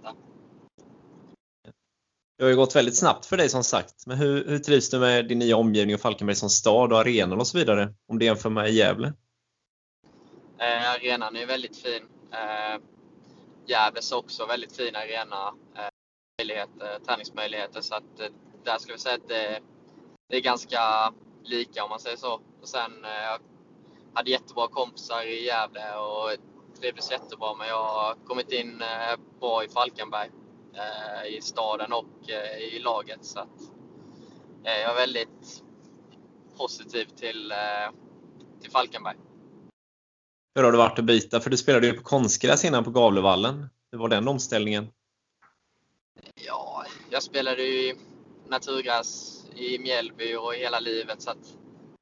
Det 2.38 2.44
har 2.44 2.50
ju 2.50 2.56
gått 2.56 2.76
väldigt 2.76 2.98
snabbt 2.98 3.26
för 3.26 3.38
dig 3.38 3.50
som 3.50 3.64
sagt. 3.64 4.08
Men 4.08 4.18
hur, 4.18 4.46
hur 4.48 4.60
trivs 4.60 4.90
du 4.90 5.00
med 5.00 5.28
din 5.28 5.40
nya 5.40 5.58
omgivning 5.58 5.96
och 5.96 6.02
Falkenberg 6.02 6.36
som 6.36 6.50
stad 6.50 6.94
och 6.94 7.00
arenan 7.00 7.40
och 7.40 7.48
så 7.48 7.58
vidare? 7.58 7.94
Om 8.08 8.20
det 8.20 8.26
jämför 8.26 8.50
med 8.50 8.72
Gävle? 8.72 9.14
Eh, 10.60 10.92
arenan 10.92 11.36
är 11.36 11.46
väldigt 11.46 11.78
fin. 11.78 12.04
Eh, 12.32 12.82
Gävles 13.68 14.12
också 14.12 14.46
väldigt 14.46 14.78
fin 14.78 14.96
arena. 14.96 15.54
Eh, 15.76 15.90
möjligheter, 16.40 17.00
träningsmöjligheter. 17.06 17.82
Så 17.82 17.96
att, 17.96 18.20
eh, 18.20 18.28
där 18.64 18.78
skulle 18.78 18.96
vi 18.96 19.00
säga 19.00 19.16
att 19.16 19.28
det 19.28 19.62
det 20.28 20.36
är 20.36 20.42
ganska 20.42 20.80
lika 21.44 21.84
om 21.84 21.90
man 21.90 22.00
säger 22.00 22.18
så. 22.18 22.42
Och 22.62 22.68
sen 22.68 23.06
eh, 23.06 23.42
hade 24.14 24.32
jättebra 24.32 24.68
kompisar 24.68 25.28
i 25.28 25.46
Gävle 25.46 25.96
och 25.96 26.38
trivdes 26.80 27.12
jättebra. 27.12 27.56
Men 27.56 27.68
jag 27.68 27.84
har 27.84 28.16
kommit 28.26 28.52
in 28.52 28.82
eh, 28.82 29.20
bra 29.40 29.64
i 29.64 29.68
Falkenberg, 29.70 30.30
eh, 30.74 31.36
i 31.38 31.42
staden 31.42 31.94
och 31.94 32.30
i 32.60 32.80
laget. 32.80 33.26
Så 33.26 33.40
att, 33.40 33.62
jag 34.64 34.92
är 34.92 34.96
väldigt 34.96 35.64
positiv 36.58 37.06
till, 37.06 37.54
till 38.62 38.72
Falkenberg. 38.72 39.16
Hur 40.56 40.64
har 40.64 40.72
det 40.72 40.78
varit 40.78 41.00
att 41.00 41.06
byta? 41.06 41.40
För 41.40 41.50
du 41.50 41.58
spelade 41.58 41.88
ju 41.88 41.94
på 41.94 42.04
konstgräs 42.04 42.66
innan 42.66 42.84
på 42.84 42.90
Gavlevallen. 42.90 43.70
Hur 43.92 44.00
var 44.00 44.10
den 44.10 44.28
omställningen? 44.28 44.88
Ja, 46.36 46.86
jag 47.10 47.24
spelade 47.24 47.64
ju 47.64 47.90
i 47.90 47.96
naturgräs 48.48 49.35
i 49.56 49.80
Mjällby 49.80 50.36
och 50.36 50.56
hela 50.56 50.80
livet 50.80 51.22
så 51.22 51.32
att 51.32 51.58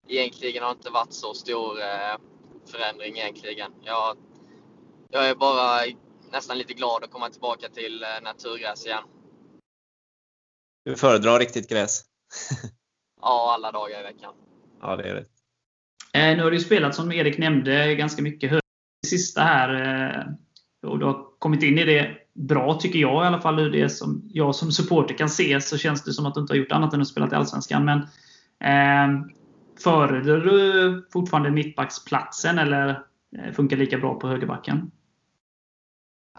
egentligen 0.07 0.63
har 0.63 0.69
det 0.69 0.77
inte 0.77 0.89
varit 0.89 1.13
så 1.13 1.33
stor 1.33 1.79
eh, 1.81 2.17
förändring 2.71 3.17
egentligen. 3.17 3.71
Jag, 3.81 4.17
jag 5.09 5.29
är 5.29 5.35
bara 5.35 5.81
nästan 6.31 6.57
lite 6.57 6.73
glad 6.73 7.03
att 7.03 7.11
komma 7.11 7.29
tillbaka 7.29 7.69
till 7.69 8.03
eh, 8.03 8.23
naturgräs 8.23 8.85
igen. 8.85 9.03
Du 10.85 10.95
föredrar 10.95 11.39
riktigt 11.39 11.69
gräs? 11.69 12.01
Ja, 13.25 13.53
alla 13.53 13.71
dagar 13.71 13.99
i 13.99 14.03
veckan. 14.03 14.33
Ja, 14.81 14.95
det 14.95 15.03
är 15.03 15.15
det. 15.15 15.25
Eh, 16.19 16.37
nu 16.37 16.43
har 16.43 16.51
du 16.51 16.59
spelat, 16.59 16.95
som 16.95 17.11
Erik 17.11 17.37
nämnde, 17.37 17.95
ganska 17.95 18.21
mycket 18.21 18.51
högt 18.51 18.65
sista 19.07 19.41
här. 19.41 19.73
Eh, 19.73 20.89
och 20.89 20.99
du 20.99 21.05
har 21.05 21.39
kommit 21.39 21.63
in 21.63 21.79
i 21.79 21.85
det 21.85 22.17
bra, 22.33 22.79
tycker 22.79 22.99
jag 22.99 23.23
i 23.23 23.27
alla 23.27 23.41
fall. 23.41 23.59
Ur 23.59 23.71
det 23.71 23.89
som 23.89 24.29
jag 24.33 24.55
som 24.55 24.71
supporter 24.71 25.17
kan 25.17 25.29
se 25.29 25.61
så 25.61 25.77
känns 25.77 26.03
det 26.03 26.13
som 26.13 26.25
att 26.25 26.33
du 26.33 26.41
inte 26.41 26.53
har 26.53 26.57
gjort 26.57 26.71
annat 26.71 26.93
än 26.93 27.01
att 27.01 27.07
spela 27.07 27.31
i 27.31 27.35
Allsvenskan. 27.35 27.85
Men 27.85 27.99
eh, 28.59 29.25
Föredrar 29.79 30.37
du 30.37 31.07
fortfarande 31.13 31.51
mittbacksplatsen 31.51 32.59
eller 32.59 33.03
eh, 33.37 33.53
funkar 33.53 33.77
lika 33.77 33.97
bra 33.97 34.19
på 34.19 34.27
högerbacken? 34.27 34.91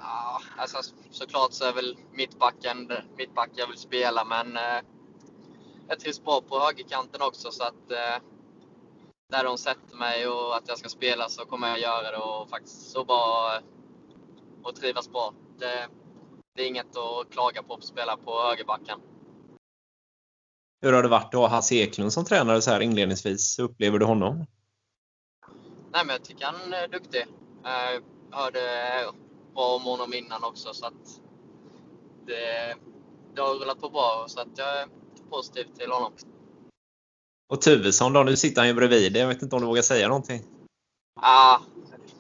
Ja, 0.01 0.41
alltså, 0.57 0.95
såklart 1.11 1.53
så 1.53 1.65
är 1.65 1.73
väl 1.73 1.97
mittbacken 2.13 2.93
mittback 3.17 3.51
jag 3.55 3.67
vill 3.67 3.77
spela, 3.77 4.25
men 4.25 4.57
eh, 4.57 4.83
jag 5.89 6.01
trivs 6.01 6.25
bra 6.25 6.41
på 6.49 6.59
högerkanten 6.59 7.23
också. 7.23 7.51
Så 7.51 7.63
att 7.63 7.91
eh, 7.91 8.23
där 9.33 9.45
de 9.45 9.59
sätter 9.59 9.97
mig 9.97 10.29
och 10.29 10.57
att 10.57 10.69
jag 10.69 10.79
ska 10.79 10.89
spela 10.89 11.29
så 11.29 11.45
kommer 11.45 11.69
jag 11.69 11.81
göra 11.81 12.11
det 12.11 12.17
och 12.17 12.51
faktiskt 12.51 12.91
så 12.91 13.05
bra 13.05 13.53
eh, 13.57 13.63
och 14.63 14.75
trivas 14.75 15.13
bra. 15.13 15.35
Det, 15.59 15.89
det 16.55 16.63
är 16.63 16.69
inget 16.69 16.97
att 16.97 17.31
klaga 17.31 17.63
på 17.63 17.75
att 17.75 17.85
spela 17.85 18.17
på 18.17 18.43
högerbacken. 18.49 19.01
Hur 20.83 20.93
har 20.93 21.03
det 21.03 21.09
varit 21.09 21.35
att 21.35 21.41
ha 21.41 21.49
Hasse 21.49 21.75
Eklund 21.75 22.13
som 22.13 22.25
tränare 22.25 22.63
så 22.63 22.71
här 22.71 22.81
inledningsvis? 22.81 23.59
Upplever 23.59 23.99
du 23.99 24.05
honom? 24.05 24.47
Nej, 25.93 26.07
men 26.07 26.09
jag 26.09 26.25
tycker 26.25 26.45
han 26.45 26.73
är 26.73 26.89
duktig. 26.89 27.27
Jag 27.63 28.03
hörde 28.31 28.61
bra 29.55 29.77
om 29.77 29.83
honom 29.83 30.15
innan 30.15 30.45
också, 30.45 30.75
så 30.75 30.87
att 30.87 31.21
det, 32.27 32.75
det 33.35 33.41
har 33.41 33.55
rullat 33.55 33.81
på 33.81 33.89
bra. 33.89 34.25
Så 34.29 34.41
att 34.41 34.59
jag 34.59 34.83
är 34.83 34.89
positiv 35.31 35.65
till 35.65 35.91
honom. 35.91 36.13
Och 37.49 37.61
Tuvesson 37.61 38.13
då? 38.13 38.23
Nu 38.23 38.37
sitter 38.37 38.61
han 38.61 38.69
ju 38.69 38.75
bredvid 38.75 39.17
Jag 39.17 39.29
vet 39.29 39.43
inte 39.43 39.57
om 39.57 39.63
du 39.63 39.69
vågar 39.69 39.83
säga 39.83 40.09
någonting? 40.09 40.43
Ah, 41.21 41.59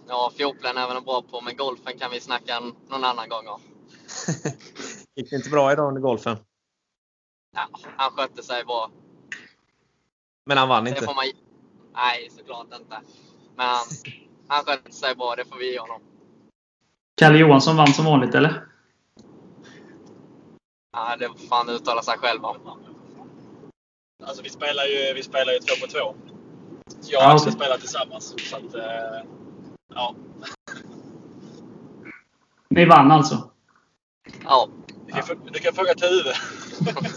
ja, 0.09 0.33
fotbollen 0.39 0.77
är 0.77 0.89
väl 0.89 1.03
bra 1.03 1.23
på, 1.23 1.41
men 1.41 1.57
golfen 1.57 1.99
kan 1.99 2.11
vi 2.11 2.21
snacka 2.21 2.61
någon 2.61 3.05
annan 3.05 3.29
gång 3.29 3.49
om. 3.49 3.61
Gick 5.15 5.31
det 5.31 5.37
inte 5.37 5.51
bra 5.51 5.73
idag 5.73 5.89
under 5.89 6.01
golfen? 6.01 6.37
Ja, 7.57 7.69
han 7.97 8.11
skötte 8.11 8.43
sig 8.43 8.65
bra. 8.65 8.91
Men 10.47 10.59
han 10.59 10.69
vann 10.69 10.87
inte? 10.87 11.05
Man... 11.05 11.15
Nej, 11.95 12.31
såklart 12.31 12.67
inte. 12.67 13.01
Men 13.57 13.67
han, 13.67 13.85
han 14.49 14.65
skötte 14.65 14.93
sig 14.93 15.15
bra, 15.15 15.35
det 15.37 15.45
får 15.45 15.57
vi 15.57 15.73
ge 15.73 15.79
honom. 15.79 16.01
Kalle 17.17 17.39
Johansson 17.39 17.77
vann 17.77 17.95
som 17.95 18.05
vanligt, 18.05 18.35
eller? 18.35 18.67
Ja, 20.93 21.17
det 21.17 21.29
får 21.49 21.57
han 21.57 21.69
uttala 21.69 22.03
sig 22.03 22.19
själv 22.19 22.45
om. 22.45 22.57
Alltså, 24.25 24.43
vi 24.43 24.51
spelar 24.51 24.85
ju, 24.85 25.15
vi 25.15 25.23
spelar 25.23 25.53
ju 25.53 25.59
två 25.59 25.87
på 25.87 25.93
två. 25.93 26.15
Jag 27.03 27.27
och 27.27 27.35
Axel 27.35 27.53
spelar 27.53 27.79
tillsammans. 27.79 28.35
Så 28.51 28.57
att, 28.57 28.75
eh, 28.75 29.23
ja. 29.95 30.15
Ni 32.69 32.85
vann 32.85 33.11
alltså? 33.11 33.51
Ja. 34.45 34.69
Du 35.07 35.13
kan, 35.13 35.37
du 35.53 35.59
kan 35.59 35.75
fråga 35.75 35.95
Tuve. 35.95 36.35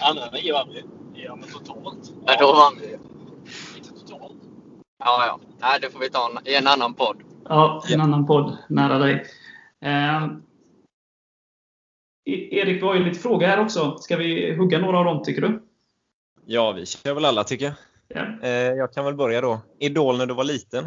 Andra 0.00 0.30
nio 0.30 0.52
vann 0.52 0.68
vi. 0.68 0.84
Ja, 1.22 1.36
men 1.36 1.48
totalt. 1.48 2.12
Ja, 2.26 2.36
då 2.40 2.52
vann 2.52 2.78
vi. 2.80 2.98
Inte 3.78 3.90
totalt. 3.90 4.42
Ja, 4.98 5.26
ja. 5.26 5.38
Nej, 5.58 5.78
det 5.82 5.90
får 5.90 5.98
vi 5.98 6.10
ta 6.10 6.30
i 6.44 6.54
en 6.54 6.66
annan 6.66 6.94
podd. 6.94 7.22
Ja, 7.44 7.84
en 7.88 8.00
annan 8.00 8.26
podd 8.26 8.58
nära 8.68 8.98
dig. 8.98 9.26
Eh, 9.80 10.26
Erik, 12.24 12.82
vi 12.82 12.86
har 12.86 12.94
ju 12.94 13.04
lite 13.04 13.20
frågor 13.20 13.46
här 13.46 13.60
också. 13.60 13.98
Ska 13.98 14.16
vi 14.16 14.56
hugga 14.56 14.78
några 14.78 14.98
av 14.98 15.04
dem, 15.04 15.22
tycker 15.22 15.42
du? 15.42 15.62
Ja, 16.46 16.72
vi 16.72 16.86
kör 16.86 17.14
väl 17.14 17.24
alla, 17.24 17.44
tycker 17.44 17.64
jag. 17.64 17.74
Ja. 18.08 18.26
Eh, 18.42 18.50
jag 18.50 18.92
kan 18.92 19.04
väl 19.04 19.14
börja 19.14 19.40
då. 19.40 19.60
Idol 19.78 20.18
när 20.18 20.26
du 20.26 20.34
var 20.34 20.44
liten? 20.44 20.84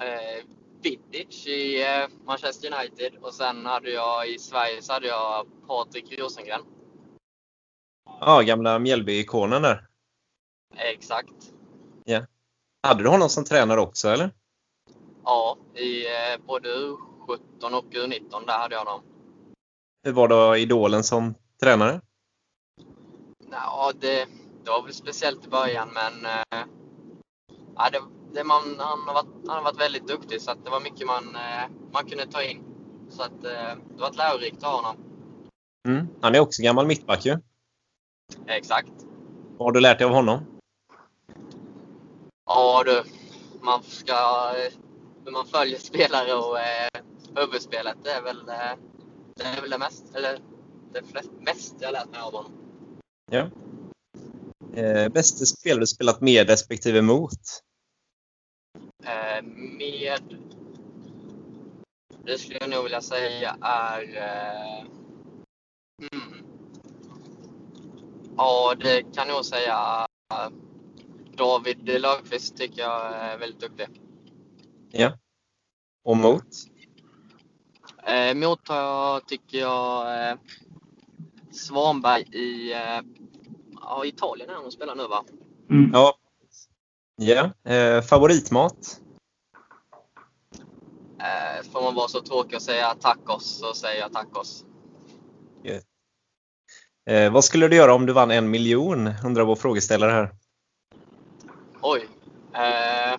Eh, 0.00 0.44
Vidic 0.82 1.46
i 1.46 1.82
eh, 1.82 2.08
Manchester 2.26 2.74
United 2.74 3.12
och 3.22 3.34
sen 3.34 3.66
hade 3.66 3.90
jag 3.90 4.28
i 4.28 4.38
Sverige 4.38 4.82
så 4.82 4.92
hade 4.92 5.06
jag 5.06 5.46
Patrik 5.66 6.18
Rosengren. 6.18 6.60
Ja, 8.20 8.42
gamla 8.42 8.78
Mjällby-ikonen 8.78 9.62
där. 9.62 9.86
Exakt. 10.76 11.52
Ja. 12.04 12.26
Hade 12.82 13.02
du 13.02 13.08
honom 13.08 13.28
som 13.28 13.44
tränare 13.44 13.80
också, 13.80 14.08
eller? 14.08 14.30
Ja, 15.24 15.56
i 15.74 16.06
eh, 16.06 16.46
både 16.46 16.68
U17 16.68 17.78
och 17.78 17.84
U19, 17.84 18.46
där 18.46 18.58
hade 18.58 18.74
jag 18.74 18.84
honom. 18.84 19.02
Hur 20.02 20.12
var 20.12 20.28
då 20.28 20.56
idolen 20.56 21.04
som 21.04 21.34
tränare? 21.60 22.00
Ja, 23.50 23.92
det, 24.00 24.28
det 24.64 24.70
var 24.70 24.82
väl 24.82 24.94
speciellt 24.94 25.46
i 25.46 25.48
början, 25.48 25.88
men 25.94 26.26
eh, 26.26 26.66
ja, 27.76 27.90
det, 27.92 28.00
det 28.34 28.44
man, 28.44 28.62
han, 28.78 28.98
har 29.06 29.14
varit, 29.14 29.48
han 29.48 29.56
har 29.56 29.62
varit 29.62 29.80
väldigt 29.80 30.08
duktig, 30.08 30.40
så 30.40 30.54
det 30.64 30.70
var 30.70 30.80
mycket 30.80 31.06
man, 31.06 31.34
eh, 31.34 31.70
man 31.92 32.04
kunde 32.04 32.26
ta 32.26 32.42
in. 32.42 32.64
Så 33.10 33.22
att, 33.22 33.42
det 33.42 33.76
var 33.96 34.08
ett 34.10 34.16
lärorikt 34.16 34.56
att 34.56 34.62
ha 34.62 34.76
honom. 34.76 34.96
Mm. 35.88 36.08
Han 36.20 36.34
är 36.34 36.40
också 36.40 36.62
gammal 36.62 36.86
mittback 36.86 37.26
ju. 37.26 37.38
Exakt. 38.46 38.92
Vad 39.56 39.66
har 39.66 39.72
du 39.72 39.80
lärt 39.80 39.98
dig 39.98 40.06
av 40.06 40.12
honom? 40.12 40.40
Ja 42.46 42.82
du, 42.86 43.02
man 43.60 43.82
ska... 43.82 44.52
Hur 45.24 45.32
man 45.32 45.46
följer 45.46 45.78
spelare 45.90 46.34
och 46.34 46.58
eh, 46.58 47.02
huvudspelet, 47.36 47.96
det 48.02 48.10
är 48.10 48.22
väl 48.22 48.48
eh, 48.48 48.78
det, 49.36 49.44
är 49.44 49.60
väl 49.60 49.70
det 49.70 49.78
mest, 49.78 50.14
eller 50.14 50.38
det 50.92 51.02
mest 51.40 51.76
jag 51.80 51.92
lärt 51.92 52.10
mig 52.10 52.20
av 52.20 52.32
honom. 52.32 52.52
Ja. 53.30 53.48
Eh, 54.74 55.08
bästa 55.08 55.46
spelare 55.46 55.80
du 55.80 55.86
spelat 55.86 56.20
med 56.20 56.48
respektive 56.48 57.02
mot? 57.02 57.30
Eh, 59.04 59.42
med... 59.78 60.38
Det 62.24 62.38
skulle 62.38 62.58
jag 62.60 62.70
nog 62.70 62.82
vilja 62.82 63.00
säga 63.00 63.56
är... 63.60 64.16
Eh, 64.16 64.84
hmm. 65.98 66.46
Ja, 68.36 68.74
det 68.80 69.02
kan 69.02 69.28
jag 69.28 69.28
nog 69.28 69.44
säga. 69.44 70.06
David 71.36 72.00
Löfqvist 72.00 72.56
tycker 72.56 72.82
jag 72.82 73.16
är 73.16 73.38
väldigt 73.38 73.60
duktig. 73.60 73.86
Ja. 74.90 75.18
Och 76.04 76.16
mot? 76.16 76.46
Eh, 78.06 78.34
mot 78.34 78.60
tycker 79.26 79.58
jag, 79.58 80.30
eh, 80.30 80.36
Svanberg 81.50 82.22
i 82.22 82.72
eh, 82.72 83.00
ja, 83.82 84.04
Italien 84.04 84.50
är 84.50 84.54
han 84.54 84.64
och 84.64 84.72
spelar 84.72 84.94
nu 84.94 85.06
va? 85.06 85.24
Mm. 85.70 85.90
Ja. 85.94 86.14
Ja. 87.16 87.70
Eh, 87.72 88.02
favoritmat? 88.02 89.00
Eh, 91.18 91.70
får 91.72 91.82
man 91.82 91.94
vara 91.94 92.08
så 92.08 92.20
tråkig 92.20 92.56
och 92.56 92.62
säga 92.62 92.94
tacos 92.94 93.58
så 93.58 93.74
säger 93.74 94.00
jag 94.00 94.12
tacos. 94.12 94.64
Yeah. 95.64 95.82
Eh, 97.06 97.32
vad 97.32 97.44
skulle 97.44 97.68
du 97.68 97.76
göra 97.76 97.94
om 97.94 98.06
du 98.06 98.12
vann 98.12 98.30
en 98.30 98.50
miljon? 98.50 99.10
Undrar 99.24 99.44
vår 99.44 99.56
frågeställare 99.56 100.10
här. 100.10 100.34
Oj. 101.80 102.08
Eh, 102.54 103.18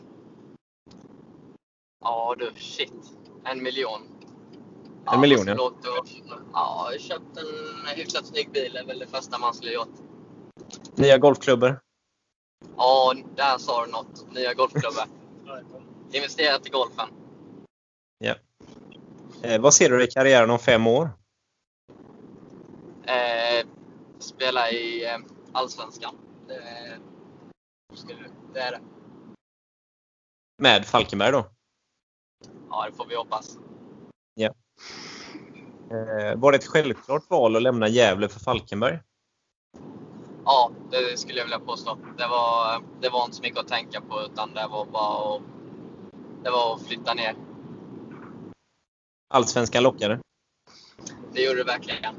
ja 2.02 2.36
du, 2.40 2.52
shit. 2.56 2.94
En 3.44 3.64
miljon. 3.64 4.02
En 4.02 5.04
ja, 5.06 5.18
miljon 5.18 5.48
ja. 5.48 5.56
Låta, 5.56 5.88
ja, 6.54 6.92
köpt 7.00 7.38
en 7.38 7.98
hyfsat 7.98 8.26
snygg 8.26 8.52
bil 8.52 8.78
är 8.78 8.86
väl 8.86 9.00
det 9.00 9.08
första 9.08 9.38
man 9.38 9.54
skulle 9.54 9.72
gjort. 9.72 10.13
Nya 10.96 11.18
golfklubbor? 11.18 11.80
Ja, 12.78 13.14
där 13.36 13.58
sa 13.58 13.86
du 13.86 13.92
något. 13.92 14.34
Nya 14.34 14.54
golfklubbor. 14.54 15.04
Investerat 16.12 16.68
i 16.68 16.70
golfen. 16.70 17.08
Ja. 18.18 18.36
Eh, 19.42 19.62
vad 19.62 19.74
ser 19.74 19.90
du 19.90 20.04
i 20.04 20.08
karriären 20.08 20.50
om 20.50 20.60
fem 20.60 20.88
år? 20.88 21.10
Eh, 23.04 23.68
spela 24.20 24.72
i 24.72 25.06
eh, 25.06 25.18
Allsvenskan. 25.52 26.16
Det, 26.48 26.64
det 28.54 28.60
är 28.60 28.72
det. 28.72 28.80
Med 30.58 30.86
Falkenberg 30.86 31.32
då? 31.32 31.46
Ja, 32.70 32.86
det 32.90 32.98
får 32.98 33.06
vi 33.06 33.16
hoppas. 33.16 33.58
Ja. 34.34 34.54
Eh, 35.92 36.36
var 36.36 36.52
det 36.52 36.58
ett 36.58 36.68
självklart 36.68 37.30
val 37.30 37.56
att 37.56 37.62
lämna 37.62 37.88
Gävle 37.88 38.30
för 38.30 38.40
Falkenberg? 38.40 39.00
Ja, 40.46 40.72
det 40.92 41.20
skulle 41.20 41.38
jag 41.38 41.46
vilja 41.46 41.60
påstå. 41.60 41.98
Det 42.18 42.28
var, 42.28 42.84
det 43.02 43.10
var 43.10 43.24
inte 43.24 43.36
så 43.38 43.42
mycket 43.42 43.60
att 43.60 43.68
tänka 43.68 44.02
på 44.02 44.22
utan 44.22 44.54
det 44.54 44.68
var 44.68 44.86
bara 44.86 45.36
att, 45.36 45.42
det 46.44 46.50
var 46.50 46.76
att 46.76 46.82
flytta 46.82 47.14
ner. 47.14 47.36
Allsvenskan 49.30 49.84
lockade? 49.84 50.20
Det 51.34 51.42
gjorde 51.42 51.58
det 51.58 51.64
verkligen. 51.64 52.16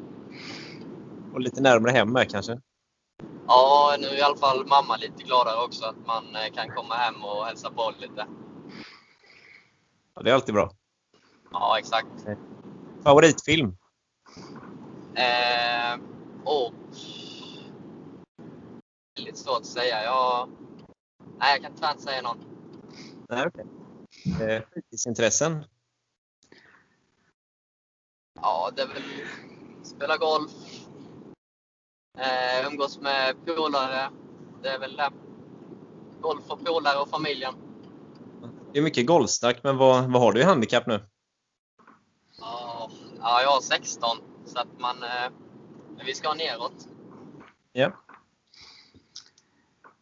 Och 1.33 1.41
lite 1.41 1.61
närmare 1.61 1.93
hem 1.93 2.13
med 2.13 2.31
kanske? 2.31 2.61
Ja, 3.47 3.97
nu 3.99 4.07
är 4.07 4.19
i 4.19 4.23
alla 4.23 4.37
fall 4.37 4.67
mamma 4.67 4.97
lite 4.97 5.23
gladare 5.23 5.65
också 5.65 5.85
att 5.85 6.07
man 6.07 6.25
eh, 6.37 6.55
kan 6.55 6.71
komma 6.77 6.95
hem 6.95 7.25
och 7.25 7.45
hälsa 7.45 7.71
på 7.71 7.93
lite. 7.99 8.27
Ja, 10.15 10.23
det 10.23 10.31
är 10.31 10.35
alltid 10.35 10.55
bra. 10.55 10.71
Ja, 11.53 11.79
exakt. 11.79 12.07
Favoritfilm? 13.05 13.77
Eh, 15.15 16.01
och... 16.45 16.73
Väldigt 19.17 19.39
svårt 19.39 19.61
att 19.61 19.67
säga. 19.67 20.05
Jag, 20.05 20.49
nej, 21.39 21.53
jag 21.53 21.63
kan 21.63 21.75
tyvärr 21.75 21.91
inte 21.91 22.03
säga 22.03 22.23
någon. 22.23 22.39
Nej, 23.29 23.47
okej. 23.47 23.65
Okay. 24.35 24.57
Eh, 24.57 24.63
fritidsintressen? 24.73 25.65
Ja, 28.41 28.71
det 28.77 28.83
är 28.83 28.87
väl 28.87 29.03
spela 29.83 30.17
golf, 30.17 30.53
eh, 32.19 32.67
umgås 32.67 33.01
med 33.01 33.35
polare. 33.47 34.11
Det 34.63 34.69
är 34.69 34.79
väl 34.79 34.97
det. 34.97 35.11
Golf 36.21 36.51
och 36.51 36.65
polare 36.65 36.99
och 36.99 37.09
familjen. 37.09 37.55
Det 38.73 38.79
är 38.79 38.83
mycket 38.83 39.07
golfsnack, 39.07 39.61
men 39.63 39.77
vad, 39.77 40.13
vad 40.13 40.23
har 40.23 40.33
du 40.33 40.41
i 40.41 40.45
handikapp 40.45 40.87
nu? 40.87 41.01
Ja, 42.39 43.43
jag 43.43 43.51
har 43.51 43.61
16, 43.61 44.17
så 44.47 44.59
att 44.59 44.79
man, 44.79 45.03
eh, 45.03 45.31
vi 46.07 46.15
ska 46.15 46.35
neråt. 46.35 46.89
Ja. 47.73 48.04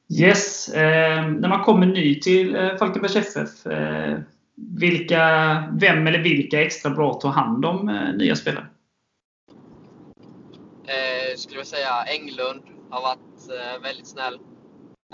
Yes, 0.08 0.68
eh, 0.68 1.28
när 1.28 1.48
man 1.48 1.62
kommer 1.62 1.86
ny 1.86 2.20
till 2.20 2.54
eh, 2.56 2.76
Falkenbergs 2.76 3.16
FF, 3.16 3.66
eh, 3.66 4.18
vilka, 4.54 5.24
vem 5.80 6.06
eller 6.06 6.18
vilka 6.18 6.60
är 6.60 6.62
extra 6.62 6.90
bra 6.90 7.10
att 7.10 7.20
ta 7.20 7.28
hand 7.28 7.64
om 7.64 7.88
eh, 7.88 8.14
nya 8.14 8.36
spelare? 8.36 8.66
Eh, 10.84 11.36
skulle 11.36 11.60
jag 11.60 11.66
säga 11.66 12.04
Englund 12.06 12.62
har 12.90 13.02
varit 13.02 13.50
eh, 13.50 13.82
väldigt 13.82 14.06
snäll. 14.06 14.38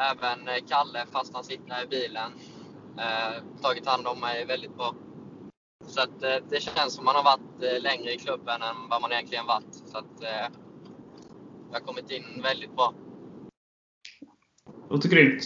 Även 0.01 0.49
eh, 0.49 0.55
Kalle, 0.69 1.07
fast 1.13 1.35
han 1.35 1.45
sitter 1.45 1.85
i 1.85 1.87
bilen, 1.87 2.33
eh, 2.99 3.63
tagit 3.63 3.87
hand 3.87 4.07
om 4.07 4.21
mig 4.21 4.45
väldigt 4.45 4.77
bra. 4.77 4.95
Så 5.87 6.01
att, 6.03 6.23
eh, 6.23 6.37
det 6.51 6.61
känns 6.63 6.95
som 6.95 7.05
man 7.05 7.15
har 7.15 7.25
varit 7.25 7.63
eh, 7.63 7.83
längre 7.83 8.13
i 8.13 8.19
klubben 8.19 8.63
än 8.63 8.89
vad 8.91 9.03
man 9.03 9.13
egentligen 9.13 9.47
varit. 9.47 9.75
Så 9.75 9.99
att, 9.99 10.23
eh, 10.23 10.49
jag 11.71 11.81
har 11.81 11.87
kommit 11.87 12.11
in 12.11 12.43
väldigt 12.43 12.77
bra. 12.77 12.95
Låter 14.91 15.09
grymt. 15.09 15.43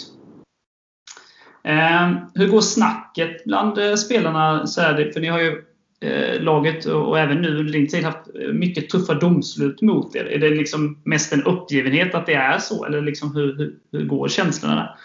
Eh, 1.65 2.13
hur 2.35 2.49
går 2.49 2.61
snacket 2.61 3.45
bland 3.45 3.79
eh, 3.79 3.95
spelarna? 3.95 4.67
Så 4.67 4.81
här, 4.81 5.11
för 5.13 5.21
ni 5.21 5.29
har 5.29 5.41
ju 5.41 5.65
eh, 6.01 6.43
laget 6.43 6.85
och, 6.85 7.09
och, 7.09 7.19
även 7.19 7.43
nu 7.43 7.59
under 7.59 7.73
din 7.73 7.89
tid 7.89 8.05
haft 8.05 8.29
eh, 8.35 8.53
mycket 8.53 8.91
tuffa 8.91 9.15
domslut 9.15 9.83
mot 9.83 10.17
er. 10.17 10.25
Är 10.25 10.39
det 10.39 10.49
liksom 10.49 11.03
mest 11.05 11.33
en 11.33 11.43
uppgivenhet 11.43 12.15
att 12.15 12.27
det 12.27 12.35
är 12.35 12.59
så? 12.59 12.85
Eller 12.85 13.03
liksom 13.03 13.35
hur, 13.35 13.57
hur, 13.57 13.79
hur 13.93 14.07
går 14.07 14.29
känslorna 14.29 14.75
där? 14.75 14.97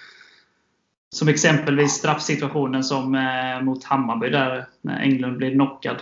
Som 1.15 1.28
exempelvis 1.28 1.91
straffsituationen 1.91 2.84
som 2.84 3.15
eh, 3.15 3.62
mot 3.62 3.84
Hammarby 3.84 4.30
där 4.30 4.67
när 4.82 5.00
Englund 5.00 5.38
blev 5.38 5.52
knockad. 5.52 5.97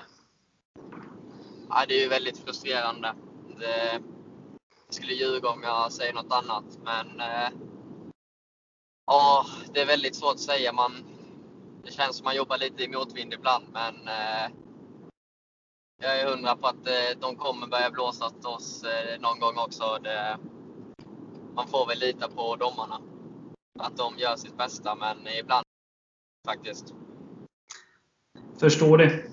Ja, 1.69 1.85
det 1.87 1.93
är 1.93 2.03
ju 2.03 2.09
väldigt 2.09 2.37
frustrerande. 2.45 3.13
Det, 3.59 3.99
jag 4.85 4.93
skulle 4.93 5.13
ljuga 5.13 5.49
om 5.49 5.63
jag 5.63 5.91
säger 5.91 6.13
något 6.13 6.43
annat, 6.43 6.65
men 6.83 7.19
eh, 7.19 7.49
ja, 9.05 9.45
det 9.73 9.81
är 9.81 9.85
väldigt 9.85 10.15
svårt 10.15 10.33
att 10.33 10.39
säga. 10.39 10.73
Man, 10.73 10.91
det 11.83 11.91
känns 11.91 12.17
som 12.17 12.23
man 12.23 12.35
jobbar 12.35 12.57
lite 12.57 12.83
i 12.83 12.87
motvind 12.87 13.33
ibland, 13.33 13.65
men 13.73 13.95
eh, 14.07 14.51
jag 16.01 16.19
är 16.19 16.27
hundra 16.29 16.55
på 16.55 16.67
att 16.67 16.87
eh, 16.87 17.19
de 17.21 17.35
kommer 17.35 17.67
börja 17.67 17.91
blåsa 17.91 18.25
åt 18.25 18.45
oss 18.45 18.83
eh, 18.83 19.21
någon 19.21 19.39
gång 19.39 19.57
också. 19.57 19.99
Det, 20.03 20.37
man 21.55 21.67
får 21.67 21.87
väl 21.87 21.99
lita 21.99 22.27
på 22.27 22.55
domarna. 22.55 23.01
Att 23.79 23.97
de 23.97 24.17
gör 24.17 24.35
sitt 24.35 24.57
bästa, 24.57 24.95
men 24.95 25.17
ibland 25.39 25.65
faktiskt. 26.47 26.93
Förstår 28.59 28.97
det. 28.97 29.23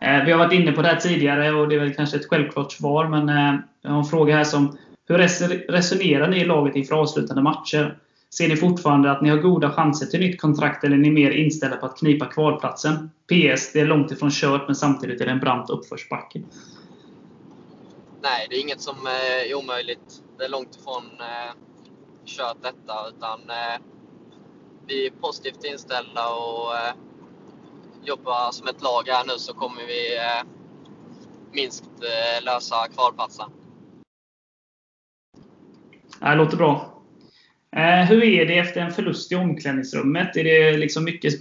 Eh, 0.00 0.24
vi 0.24 0.32
har 0.32 0.38
varit 0.38 0.52
inne 0.52 0.72
på 0.72 0.82
det 0.82 0.88
här 0.88 0.96
tidigare 0.96 1.52
och 1.52 1.68
det 1.68 1.74
är 1.74 1.78
väl 1.78 1.94
kanske 1.94 2.16
ett 2.16 2.28
självklart 2.28 2.72
svar, 2.72 3.08
men 3.08 3.28
eh, 3.28 3.60
jag 3.82 3.90
har 3.90 3.98
en 3.98 4.04
fråga 4.04 4.36
här 4.36 4.44
som 4.44 4.78
Hur 5.06 5.18
resonerar 5.72 6.28
ni 6.28 6.40
i 6.40 6.44
laget 6.44 6.76
inför 6.76 6.94
avslutande 6.94 7.42
matcher? 7.42 7.98
Ser 8.34 8.48
ni 8.48 8.56
fortfarande 8.56 9.10
att 9.10 9.22
ni 9.22 9.28
har 9.28 9.36
goda 9.36 9.72
chanser 9.72 10.06
till 10.06 10.20
nytt 10.20 10.40
kontrakt 10.40 10.84
eller 10.84 10.96
är 10.96 11.00
ni 11.00 11.10
mer 11.10 11.30
inställda 11.30 11.76
på 11.76 11.86
att 11.86 11.98
knipa 11.98 12.26
kvalplatsen? 12.26 13.10
PS. 13.26 13.72
Det 13.72 13.80
är 13.80 13.86
långt 13.86 14.10
ifrån 14.10 14.30
kört, 14.30 14.62
men 14.66 14.76
samtidigt 14.76 15.20
är 15.20 15.26
det 15.26 15.32
en 15.32 15.40
brant 15.40 15.70
uppförsbacke. 15.70 16.42
Nej, 18.22 18.46
det 18.50 18.56
är 18.56 18.60
inget 18.60 18.80
som 18.80 18.96
är 19.06 19.54
omöjligt. 19.54 20.22
Det 20.38 20.44
är 20.44 20.48
långt 20.48 20.76
ifrån 20.76 21.04
eh, 21.20 21.52
kört 22.26 22.56
detta, 22.62 23.08
utan 23.08 23.40
eh, 23.50 23.80
vi 24.86 25.06
är 25.06 25.10
positivt 25.10 25.64
inställda 25.64 26.28
och 26.28 26.76
eh, 26.76 26.94
jobbar 28.04 28.52
som 28.52 28.68
ett 28.68 28.82
lag 28.82 29.02
här 29.06 29.24
nu 29.26 29.38
så 29.38 29.54
kommer 29.54 29.86
vi 29.86 30.16
eh, 30.16 30.42
minst 31.52 31.84
eh, 31.84 32.44
lösa 32.44 32.88
kvalplatsen. 32.94 33.50
Det 36.20 36.34
låter 36.34 36.56
bra. 36.56 36.99
Eh, 37.76 38.04
hur 38.04 38.24
är 38.24 38.46
det 38.46 38.58
efter 38.58 38.80
en 38.80 38.92
förlust 38.92 39.32
i 39.32 39.34
omklädningsrummet? 39.34 40.36
Är 40.36 40.44
det 40.44 40.76
liksom 40.76 41.04
mycket 41.04 41.34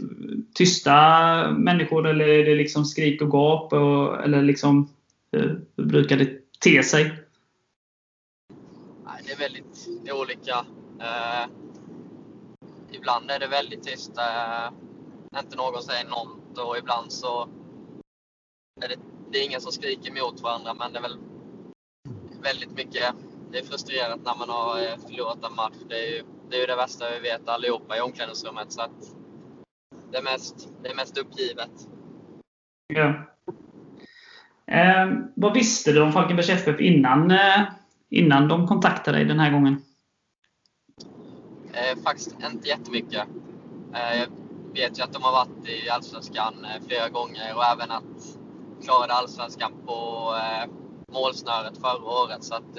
tysta 0.54 1.52
människor 1.52 2.08
eller 2.08 2.28
är 2.28 2.46
det 2.46 2.56
liksom 2.56 2.86
skrik 2.86 3.22
och 3.22 3.32
gap? 3.32 3.74
Och, 3.74 4.24
eller 4.24 4.42
liksom, 4.42 4.90
hur, 5.32 5.62
hur 5.78 5.86
brukar 5.86 6.18
det 6.18 6.60
te 6.60 6.84
sig? 6.84 7.14
Det 9.26 9.32
är 9.32 9.38
väldigt 9.38 9.88
olika. 10.14 10.66
Eh, 11.00 11.50
ibland 12.92 13.32
är 13.32 13.40
det 13.40 13.48
väldigt 13.48 13.84
tyst. 13.84 14.18
Eh, 14.18 14.74
inte 15.40 15.58
någon 15.58 15.84
säger 15.84 16.10
något 16.10 16.58
och 16.58 16.78
ibland 16.78 17.12
så 17.12 17.50
är 18.82 18.88
det, 18.88 18.96
det 19.32 19.38
är 19.38 19.46
ingen 19.46 19.62
som 19.62 19.72
skriker 19.72 20.24
mot 20.24 20.42
varandra 20.42 20.74
men 20.74 20.94
det 20.94 21.00
är 21.00 21.02
väl 21.02 21.18
väldigt 22.42 22.72
mycket 22.72 23.16
det 23.52 23.60
är 23.60 23.64
frustrerat 23.64 24.20
när 24.26 24.36
man 24.36 24.50
har 24.50 24.80
eh, 24.80 24.98
förlorat 25.08 25.46
en 25.50 25.56
match. 25.56 25.78
Det 25.90 25.96
är 25.96 26.18
ju 26.18 26.24
det, 26.50 26.56
är 26.56 26.60
ju 26.60 26.66
det 26.66 26.76
värsta 26.76 27.06
vi 27.10 27.20
vet 27.30 27.50
allihopa 27.50 27.98
i 27.98 28.02
omklädningsrummet. 28.02 28.72
Så 28.72 28.82
att 28.82 29.16
det, 30.12 30.18
är 30.18 30.24
mest, 30.24 30.70
det 30.84 30.90
är 30.90 30.96
mest 30.96 31.18
uppgivet. 31.18 31.72
Ja. 32.88 33.14
Eh, 34.66 35.08
vad 35.36 35.54
visste 35.54 35.92
du 35.92 36.02
om 36.02 36.12
Falkenbergs 36.12 36.50
FF 36.50 36.80
innan, 36.80 37.32
eh, 37.32 37.62
innan 38.10 38.48
de 38.48 38.68
kontaktade 38.68 39.18
dig 39.18 39.26
den 39.26 39.40
här 39.40 39.52
gången? 39.52 39.82
Eh, 41.74 42.04
faktiskt 42.04 42.36
inte 42.52 42.68
jättemycket. 42.68 43.28
Eh, 43.94 44.20
jag 44.20 44.28
vet 44.74 45.00
ju 45.00 45.04
att 45.04 45.14
de 45.14 45.24
har 45.24 45.32
varit 45.32 45.68
i 45.68 45.90
Allsvenskan 45.90 46.66
eh, 46.66 46.88
flera 46.88 47.10
gånger 47.10 47.56
och 47.56 47.66
även 47.66 47.92
att 47.92 48.38
klarade 48.84 49.14
Allsvenskan 49.14 49.72
på 49.86 49.94
eh, 50.36 50.70
målsnöret 51.14 51.78
förra 51.78 52.24
året. 52.24 52.44
Så 52.44 52.56
att, 52.56 52.78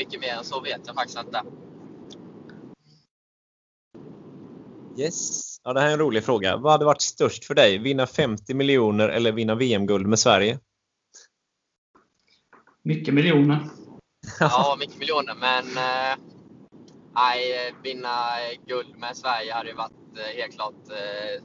mycket 0.00 0.20
mer 0.20 0.28
än 0.28 0.44
så 0.44 0.60
vet 0.60 0.80
jag 0.86 0.94
faktiskt 0.94 1.18
inte. 1.18 1.42
Yes. 4.98 5.56
Ja, 5.64 5.72
det 5.72 5.80
här 5.80 5.88
är 5.88 5.92
en 5.92 5.98
rolig 5.98 6.24
fråga. 6.24 6.56
Vad 6.56 6.72
hade 6.72 6.84
varit 6.84 7.00
störst 7.00 7.44
för 7.44 7.54
dig? 7.54 7.78
Vinna 7.78 8.06
50 8.06 8.54
miljoner 8.54 9.08
eller 9.08 9.32
vinna 9.32 9.54
VM-guld 9.54 10.06
med 10.06 10.18
Sverige? 10.18 10.58
Mycket 12.82 13.14
miljoner. 13.14 13.68
ja, 14.40 14.76
mycket 14.78 14.98
miljoner. 14.98 15.34
Men 15.34 15.64
eh, 15.64 16.18
nej, 17.14 17.74
vinna 17.82 18.36
guld 18.66 18.98
med 18.98 19.16
Sverige 19.16 19.52
hade 19.52 19.68
ju 19.68 19.74
varit 19.74 20.18
eh, 20.18 20.36
helt 20.36 20.54
klart 20.54 20.88
eh, 20.90 21.44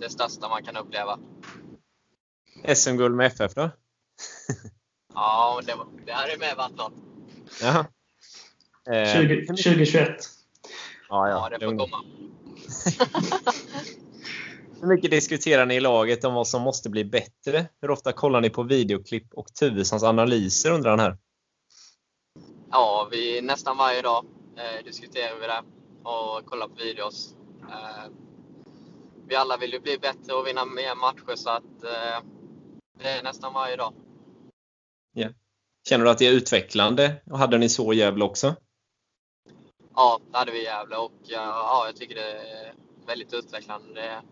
det 0.00 0.10
största 0.10 0.48
man 0.48 0.64
kan 0.64 0.76
uppleva. 0.76 1.18
SM-guld 2.74 3.16
med 3.16 3.26
FF 3.26 3.54
då? 3.54 3.70
ja, 5.14 5.60
det, 5.66 5.74
det 6.06 6.12
hade 6.12 6.38
med 6.38 6.56
varit 6.56 6.76
något. 6.76 7.11
Jaha. 7.60 7.86
Eh, 8.90 9.12
20, 9.12 9.46
2021. 9.46 10.16
Ja, 11.08 11.28
ja, 11.28 11.28
ja 11.28 11.48
det 11.58 11.64
får 11.64 11.78
komma. 11.78 11.96
Hur 14.80 14.88
mycket 14.88 15.10
diskuterar 15.10 15.66
ni 15.66 15.74
i 15.74 15.80
laget 15.80 16.24
om 16.24 16.34
vad 16.34 16.48
som 16.48 16.62
måste 16.62 16.90
bli 16.90 17.04
bättre? 17.04 17.66
Hur 17.80 17.90
ofta 17.90 18.12
kollar 18.12 18.40
ni 18.40 18.50
på 18.50 18.62
videoklipp 18.62 19.34
och 19.34 19.54
Tuvessons 19.54 20.02
analyser 20.02 20.70
undrar 20.70 20.90
han 20.90 21.00
här? 21.00 21.16
Ja, 22.70 23.08
vi, 23.10 23.42
nästan 23.42 23.76
varje 23.76 24.02
dag 24.02 24.26
eh, 24.56 24.84
diskuterar 24.84 25.40
vi 25.40 25.46
det 25.46 25.62
och 26.02 26.46
kollar 26.46 26.68
på 26.68 26.74
videos. 26.74 27.34
Eh, 27.70 28.04
vi 29.28 29.36
alla 29.36 29.56
vill 29.56 29.72
ju 29.72 29.80
bli 29.80 29.98
bättre 29.98 30.34
och 30.34 30.46
vinna 30.46 30.64
mer 30.64 30.94
matcher 30.94 31.36
så 31.36 31.50
att 31.50 31.84
eh, 31.84 32.20
det 32.98 33.08
är 33.08 33.22
nästan 33.22 33.52
varje 33.52 33.76
dag. 33.76 33.94
Yeah. 35.14 35.32
Känner 35.88 36.04
du 36.04 36.10
att 36.10 36.18
det 36.18 36.26
är 36.26 36.32
utvecklande? 36.32 37.22
Och 37.30 37.38
hade 37.38 37.58
ni 37.58 37.68
så 37.68 37.92
i 37.92 37.96
Gävle 37.96 38.24
också? 38.24 38.54
Ja, 39.94 40.20
det 40.30 40.38
hade 40.38 40.52
vi 40.52 40.60
i 40.60 40.64
Gävle 40.64 40.96
och 40.96 41.12
ja, 41.22 41.82
jag 41.86 41.96
tycker 41.96 42.14
det 42.14 42.32
är 42.32 42.74
väldigt 43.06 43.34
utvecklande. 43.34 44.00
Det, 44.00 44.22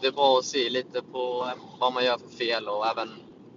det 0.00 0.06
är 0.06 0.12
bra 0.12 0.38
att 0.38 0.44
se 0.44 0.70
lite 0.70 1.02
på 1.02 1.52
vad 1.80 1.92
man 1.92 2.04
gör 2.04 2.18
för 2.18 2.28
fel 2.28 2.68
och 2.68 2.86
även 2.86 3.08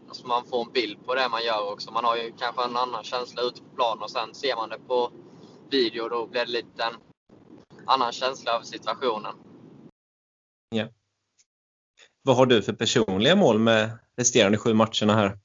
alltså 0.07 0.27
man 0.27 0.45
får 0.45 0.61
en 0.65 0.71
bild 0.71 1.05
på 1.05 1.15
det 1.15 1.29
man 1.29 1.45
gör 1.45 1.71
också. 1.71 1.91
Man 1.91 2.05
har 2.05 2.17
ju 2.17 2.33
kanske 2.39 2.63
en 2.63 2.77
annan 2.77 3.03
känsla 3.03 3.41
ute 3.41 3.61
på 3.61 3.75
plan 3.75 4.01
och 4.01 4.11
sen 4.11 4.33
ser 4.33 4.55
man 4.55 4.69
det 4.69 4.79
på 4.87 5.11
video 5.69 6.03
och 6.03 6.09
då 6.09 6.27
blir 6.27 6.45
det 6.45 6.51
lite 6.51 6.83
en 6.83 6.95
annan 7.85 8.11
känsla 8.11 8.57
av 8.57 8.61
situationen. 8.61 9.35
Ja. 10.69 10.87
Vad 12.21 12.35
har 12.35 12.45
du 12.45 12.61
för 12.61 12.73
personliga 12.73 13.35
mål 13.35 13.59
med 13.59 13.97
resterande 14.17 14.57
sju 14.57 14.73
matcherna 14.73 15.15
här? 15.15 15.39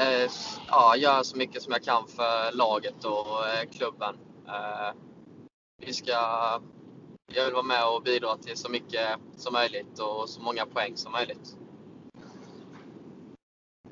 Eh, 0.00 0.30
ja, 0.68 0.96
göra 0.96 1.24
så 1.24 1.36
mycket 1.36 1.62
som 1.62 1.72
jag 1.72 1.82
kan 1.82 2.06
för 2.08 2.56
laget 2.56 3.04
och 3.04 3.48
eh, 3.48 3.68
klubben. 3.78 4.14
Eh, 4.46 4.94
vi 5.86 5.92
ska, 5.92 6.12
jag 7.34 7.44
vill 7.44 7.54
vara 7.54 7.62
med 7.62 7.88
och 7.88 8.02
bidra 8.02 8.36
till 8.36 8.56
så 8.56 8.70
mycket 8.70 9.08
som 9.36 9.52
möjligt 9.52 9.98
och 9.98 10.28
så 10.28 10.40
många 10.40 10.66
poäng 10.66 10.96
som 10.96 11.12
möjligt. 11.12 11.56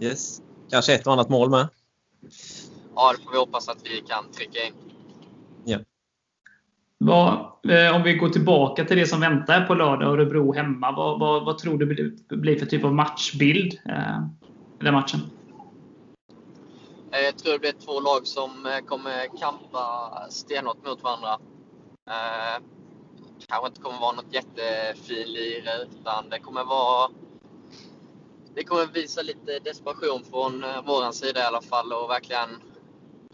Yes. 0.01 0.43
Kanske 0.71 0.95
ett 0.95 1.07
och 1.07 1.13
annat 1.13 1.29
mål 1.29 1.51
med? 1.51 1.69
Ja, 2.95 3.13
det 3.13 3.23
får 3.25 3.31
vi 3.31 3.39
hoppas 3.39 3.69
att 3.69 3.79
vi 3.85 4.01
kan 4.01 4.31
trycka 4.33 4.67
in. 4.67 4.75
Ja. 5.65 5.79
Vad, 6.99 7.33
eh, 7.71 7.97
om 7.97 8.03
vi 8.03 8.15
går 8.15 8.29
tillbaka 8.29 8.85
till 8.85 8.97
det 8.97 9.07
som 9.07 9.21
väntar 9.21 9.67
på 9.67 9.75
lördag, 9.75 10.13
Örebro 10.13 10.53
hemma. 10.53 10.93
Vad, 10.93 11.21
vad, 11.21 11.45
vad 11.45 11.59
tror 11.59 11.79
du 11.79 11.87
blir 12.37 12.59
för 12.59 12.67
typ 12.67 12.85
av 12.85 12.95
matchbild 12.95 13.81
eh, 13.85 14.19
i 14.81 14.85
den 14.85 14.95
matchen? 14.95 15.21
Eh, 17.19 17.25
jag 17.25 17.39
tror 17.39 17.53
det 17.53 17.59
blir 17.59 17.73
två 17.73 18.01
lag 18.01 18.27
som 18.27 18.67
eh, 18.67 18.79
kommer 18.79 19.39
kampa 19.41 20.27
stenhårt 20.31 20.87
mot 20.87 21.03
varandra. 21.03 21.39
Eh, 22.11 22.63
kanske 23.47 23.69
inte 23.69 23.81
kommer 23.81 24.01
vara 24.01 24.13
något 24.13 24.33
jättefinlir 24.35 25.83
utan 25.83 26.29
det 26.31 26.39
kommer 26.39 26.65
vara 26.65 27.11
det 28.55 28.65
kommer 28.65 28.87
visa 28.87 29.23
lite 29.23 29.59
desperation 29.59 30.25
från 30.25 30.65
eh, 30.65 30.83
vår 30.87 31.13
sida 31.13 31.41
i 31.41 31.45
alla 31.45 31.63
fall 31.63 31.93
och 31.93 32.11
verkligen 32.11 32.49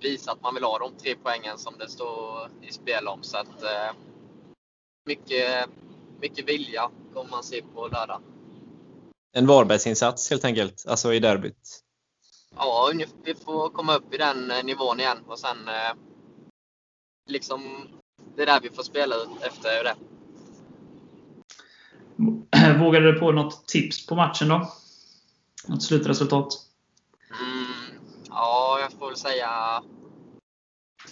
visa 0.01 0.33
att 0.33 0.43
man 0.43 0.55
vill 0.55 0.65
ha 0.65 0.79
de 0.79 0.93
tre 0.93 1.15
poängen 1.23 1.59
som 1.59 1.75
det 1.79 1.89
står 1.89 2.51
i 2.63 2.73
spel 2.73 3.09
om. 3.09 3.23
Så 3.23 3.39
att, 3.39 3.65
mycket, 5.07 5.69
mycket 6.21 6.49
vilja 6.49 6.91
kommer 7.15 7.31
man 7.31 7.43
se 7.45 7.63
på 7.75 7.89
lördag. 7.89 8.21
En 9.33 9.47
Varbergsinsats 9.47 10.31
helt 10.31 10.45
enkelt, 10.45 10.85
alltså 10.89 11.13
i 11.13 11.19
derbyt? 11.19 11.84
Ja, 12.57 12.93
vi 13.25 13.35
får 13.35 13.71
komma 13.71 13.95
upp 13.95 14.15
i 14.15 14.17
den 14.17 14.51
eh, 14.51 14.65
nivån 14.65 15.01
igen 15.01 15.19
och 15.27 15.39
sen 15.39 15.69
eh, 15.69 15.95
liksom 17.27 17.89
det 18.37 18.43
är 18.43 18.47
där 18.47 18.61
vi 18.61 18.71
får 18.71 18.83
spela 18.83 19.15
ut 19.17 19.43
efter 19.43 19.85
det. 19.85 19.95
Vågar 22.79 23.01
du 23.01 23.19
på 23.19 23.33
något 23.33 23.67
tips 23.67 24.07
på 24.07 24.15
matchen 24.15 24.49
då? 24.49 24.73
Något 25.69 25.83
slutresultat? 25.83 26.49
Mm, 27.41 28.01
ja, 28.29 28.79
jag 28.81 28.93
får 28.93 29.07
väl 29.07 29.17
säga 29.17 29.83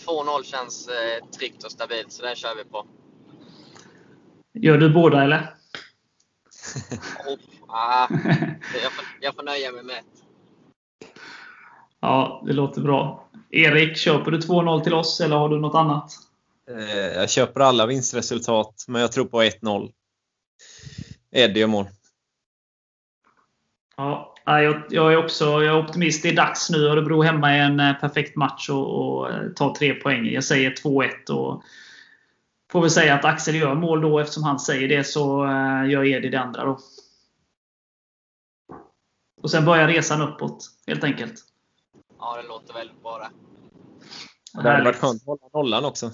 2-0 0.07 0.43
känns 0.43 0.89
eh, 0.89 1.27
tryggt 1.27 1.65
och 1.65 1.73
stabilt, 1.73 2.13
så 2.13 2.23
den 2.23 2.37
kör 2.37 2.55
vi 2.57 2.65
på. 2.65 2.87
Gör 4.55 4.79
du 4.79 4.91
båda 4.91 5.23
eller? 5.23 5.39
oh, 7.27 7.39
ah, 7.69 8.09
jag, 8.83 8.93
får, 8.93 9.05
jag 9.21 9.35
får 9.35 9.43
nöja 9.43 9.73
mig 9.73 9.83
med 9.83 9.97
ett. 9.99 10.22
Ja, 12.03 12.43
det 12.47 12.53
låter 12.53 12.81
bra. 12.81 13.29
Erik, 13.51 13.97
köper 13.97 14.31
du 14.31 14.39
2-0 14.39 14.85
till 14.85 14.95
oss 14.95 15.21
eller 15.21 15.37
har 15.37 15.49
du 15.49 15.61
något 15.61 15.75
annat? 15.75 16.13
Eh, 16.71 16.97
jag 16.97 17.31
köper 17.31 17.61
alla 17.61 17.87
vinstresultat, 17.87 18.85
men 18.89 19.01
jag 19.01 19.13
tror 19.13 19.25
på 19.25 19.43
1-0. 19.43 19.93
Eddie 21.31 21.61
gör 21.61 21.67
mål. 21.67 21.87
Ja, 23.97 24.35
jag, 24.45 25.13
är 25.13 25.17
också 25.17 25.45
jag 25.45 25.65
är 25.65 25.85
optimist. 25.85 26.23
Det 26.23 26.29
är 26.29 26.37
dags 26.37 26.71
nu. 26.71 26.87
Örebro 26.87 27.23
hemma 27.23 27.51
är 27.53 27.63
en 27.63 27.81
eh, 27.81 27.95
perfekt 27.95 28.37
match 28.37 28.69
och, 28.69 29.31
eh, 29.31 29.49
ta 29.57 29.75
tre 29.79 29.95
poäng. 29.95 30.27
Jag 30.27 30.45
säger 30.45 30.71
2-1 30.71 31.31
och 31.31 31.63
får 32.73 32.81
väl 32.81 32.91
säga 32.91 33.15
att 33.15 33.25
Axel 33.25 33.55
gör 33.55 33.75
mål 33.75 34.01
då. 34.01 34.19
Eftersom 34.19 34.45
han 34.45 34.61
säger 34.61 34.89
det 34.89 35.05
så 35.05 35.47
gör 35.89 36.05
Eddie 36.05 36.29
det 36.29 36.41
andra 36.41 36.65
då. 36.65 36.79
Och 39.43 39.51
sen 39.51 39.65
börjar 39.65 39.89
resan 39.89 40.23
uppåt, 40.23 40.69
helt 40.87 41.05
enkelt. 41.05 41.52
Ja, 42.23 42.37
det 42.43 42.49
låter 42.49 42.75
väldigt 42.75 43.03
bra 43.03 43.19
det. 43.19 43.31
Det 44.63 44.71
hade 44.71 44.85
varit 44.85 44.97
skönt 44.97 45.23
att 45.23 45.27
hålla 45.27 45.49
nollan 45.53 45.85
också. 45.85 46.11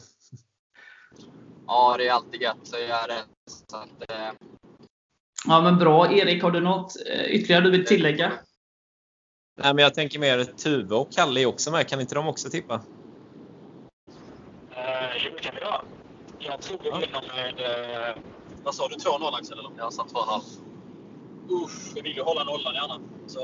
Ja, 1.67 1.95
det 1.99 2.09
är 2.09 2.13
alltid 2.13 2.43
gött 2.43 2.75
att 2.75 2.81
göra 2.81 3.07
det. 3.07 3.25
Så 3.47 3.77
att, 3.77 4.11
eh... 4.11 4.31
Ja, 5.47 5.61
men 5.61 5.79
bra. 5.79 6.13
Erik, 6.13 6.43
har 6.43 6.51
du 6.51 6.61
något 6.61 6.93
eh, 7.07 7.25
ytterligare 7.25 7.65
du 7.65 7.71
vill 7.71 7.87
tillägga? 7.87 8.33
Nej, 9.57 9.75
men 9.75 9.83
jag 9.83 9.95
tänker 9.95 10.19
mer 10.19 10.45
Tuve 10.45 10.95
och 10.95 11.13
Kalle 11.13 11.41
är 11.41 11.47
också 11.47 11.71
med. 11.71 11.89
Kan 11.89 12.01
inte 12.01 12.15
de 12.15 12.29
också 12.29 12.51
tippa? 12.51 12.75
Eh, 12.75 12.81
jo, 15.25 15.31
det 15.37 15.43
kan 15.43 15.55
vi 15.55 15.61
göra. 15.61 15.81
Jag 16.39 16.63
tror 16.63 16.79
vi 16.83 16.91
vinner 16.91 17.23
med... 17.37 17.61
Eh, 18.11 18.17
vad 18.65 18.75
sa 18.75 18.89
du? 18.89 18.95
2-0 18.95 19.35
Axel? 19.35 19.59
Eller? 19.59 19.71
Jag 19.77 19.93
sa 19.93 20.03
2-0. 20.03 20.41
Usch, 21.65 21.93
vi 21.95 22.01
vill 22.01 22.17
ju 22.17 22.23
hålla 22.23 22.45
nollan 22.45 22.75
gärna. 22.75 23.01
Så 23.27 23.41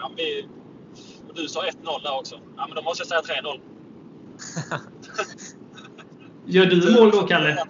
ja, 0.00 0.10
vi, 0.16 0.48
och 1.30 1.36
du 1.36 1.48
sa 1.48 1.60
1-0 1.60 2.02
där 2.02 2.18
också. 2.18 2.40
Ja, 2.56 2.66
men 2.66 2.76
då 2.76 2.82
måste 2.82 3.04
jag 3.08 3.24
säga 3.24 3.42
3-0. 3.42 3.60
Gör 6.44 6.66
du 6.66 6.94
mål 7.00 7.10
då, 7.10 7.26
Kalle? 7.26 7.64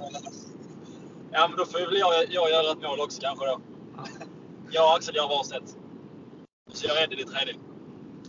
Ja, 1.33 1.49
men 1.49 1.59
då 1.59 1.65
får 1.65 1.79
väl 1.79 1.99
jag, 1.99 2.15
jag 2.31 2.51
göra 2.51 2.73
ett 2.73 2.83
mål 2.83 3.01
också 3.01 3.21
kanske 3.21 3.47
då. 3.47 3.61
Jag 4.71 4.85
och 4.85 4.97
Axel 4.97 5.17
gör 5.17 5.29
varsitt. 5.29 5.77
Så 6.73 6.87
jag 6.87 6.97
räddar 6.97 7.17
ditt 7.17 7.33
tredje. 7.33 7.55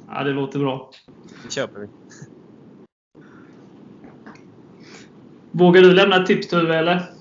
Ja, 0.07 0.23
det 0.23 0.31
låter 0.31 0.59
bra. 0.59 0.91
Det 1.43 1.51
köper 1.51 1.79
vi. 1.79 1.87
Vågar 5.51 5.81
du 5.81 5.93
lämna 5.93 6.15
ett 6.15 6.25
tips 6.25 6.47
Tuve, 6.47 6.77
eller? 6.77 7.13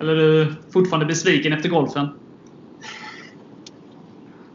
Eller 0.00 0.12
är 0.12 0.16
du 0.16 0.54
fortfarande 0.70 1.06
besviken 1.06 1.52
efter 1.52 1.68
golfen? 1.68 2.08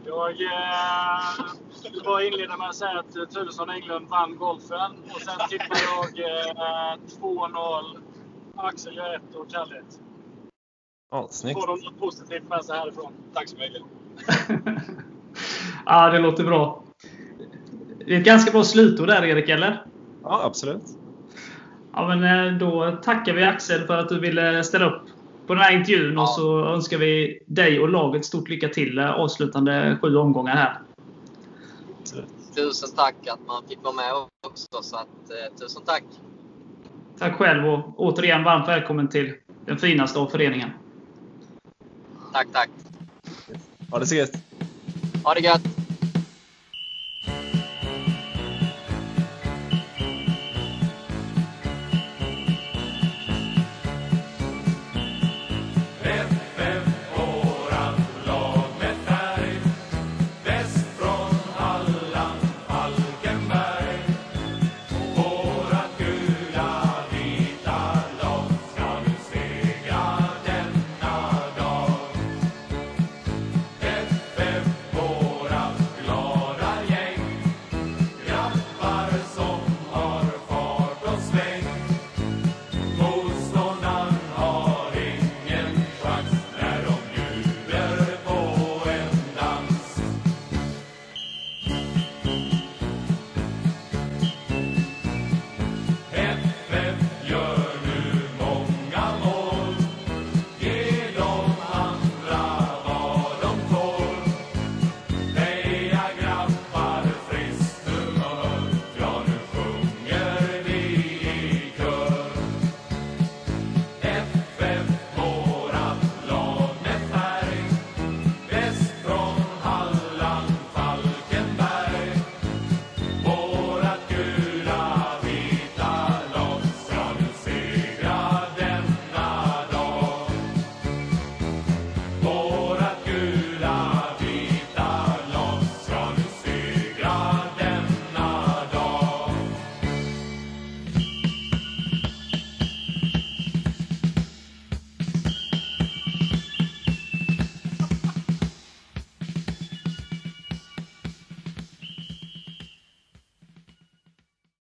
Jag 0.04 0.30
eh, 0.30 1.52
vill 1.90 2.02
bara 2.04 2.24
inleda 2.24 2.56
med 2.56 2.68
att 2.68 2.74
säga 2.74 2.98
att 2.98 3.34
Tuvesson 3.34 3.70
Englund 3.70 4.08
vann 4.08 4.36
golfen. 4.36 4.92
Och 5.14 5.20
sen 5.20 5.48
tippar 5.48 5.78
jag 5.90 6.20
eh, 6.20 6.96
2-0. 7.20 7.98
Axel 8.56 8.96
gör 8.96 9.14
1 9.14 9.22
och 9.34 9.50
Kalle 9.50 9.78
1. 9.78 9.84
Ja, 11.10 11.28
snyggt. 11.30 11.60
Får 11.60 11.66
de 11.66 11.84
något 11.84 11.98
positivt 11.98 12.48
med 12.48 12.64
sig 12.64 12.78
härifrån. 12.78 13.12
Tack 13.34 13.48
så 13.48 13.56
mycket. 13.56 13.82
ja, 15.86 16.10
det 16.10 16.18
låter 16.18 16.44
bra. 16.44 16.84
Det 18.06 18.14
är 18.14 18.18
ett 18.18 18.24
ganska 18.24 18.50
bra 18.50 18.64
slutord 18.64 19.08
där, 19.08 19.24
Erik, 19.24 19.48
eller? 19.48 19.86
Ja, 20.22 20.40
absolut. 20.44 20.82
Ja, 21.92 22.08
men 22.08 22.46
eh, 22.46 22.58
då 22.58 22.98
tackar 23.02 23.32
vi 23.32 23.44
Axel 23.44 23.86
för 23.86 23.98
att 23.98 24.08
du 24.08 24.20
ville 24.20 24.64
ställa 24.64 24.86
upp 24.86 25.02
på 25.46 25.54
den 25.54 25.62
här 25.62 25.76
intervjun. 25.76 26.14
Ja. 26.14 26.22
Och 26.22 26.28
så 26.28 26.64
önskar 26.64 26.98
vi 26.98 27.42
dig 27.46 27.80
och 27.80 27.88
laget 27.88 28.24
stort 28.24 28.48
lycka 28.48 28.68
till 28.68 28.98
avslutande 28.98 29.98
sju 30.02 30.16
omgångar 30.16 30.56
här. 30.56 30.78
Tusen 32.54 32.88
tack 32.96 33.14
att 33.26 33.46
man 33.46 33.68
fick 33.68 33.82
vara 33.82 33.94
med 33.94 34.12
också. 34.46 34.82
Så 34.82 34.96
att, 34.96 35.30
eh, 35.30 35.56
tusen 35.58 35.82
tack! 35.86 36.04
Tack 37.18 37.34
själv 37.36 37.66
och 37.66 38.00
återigen 38.00 38.44
varmt 38.44 38.68
välkommen 38.68 39.08
till 39.08 39.34
den 39.66 39.78
finaste 39.78 40.18
av 40.18 40.26
föreningen. 40.26 40.70
Tack, 42.32 42.46
tack! 42.52 42.70
Ha 43.90 43.98
det 43.98 44.06
så 44.06 44.14
gött! 44.14 44.32
Ha 45.24 45.34
det 45.34 45.40
gött! 45.40 45.81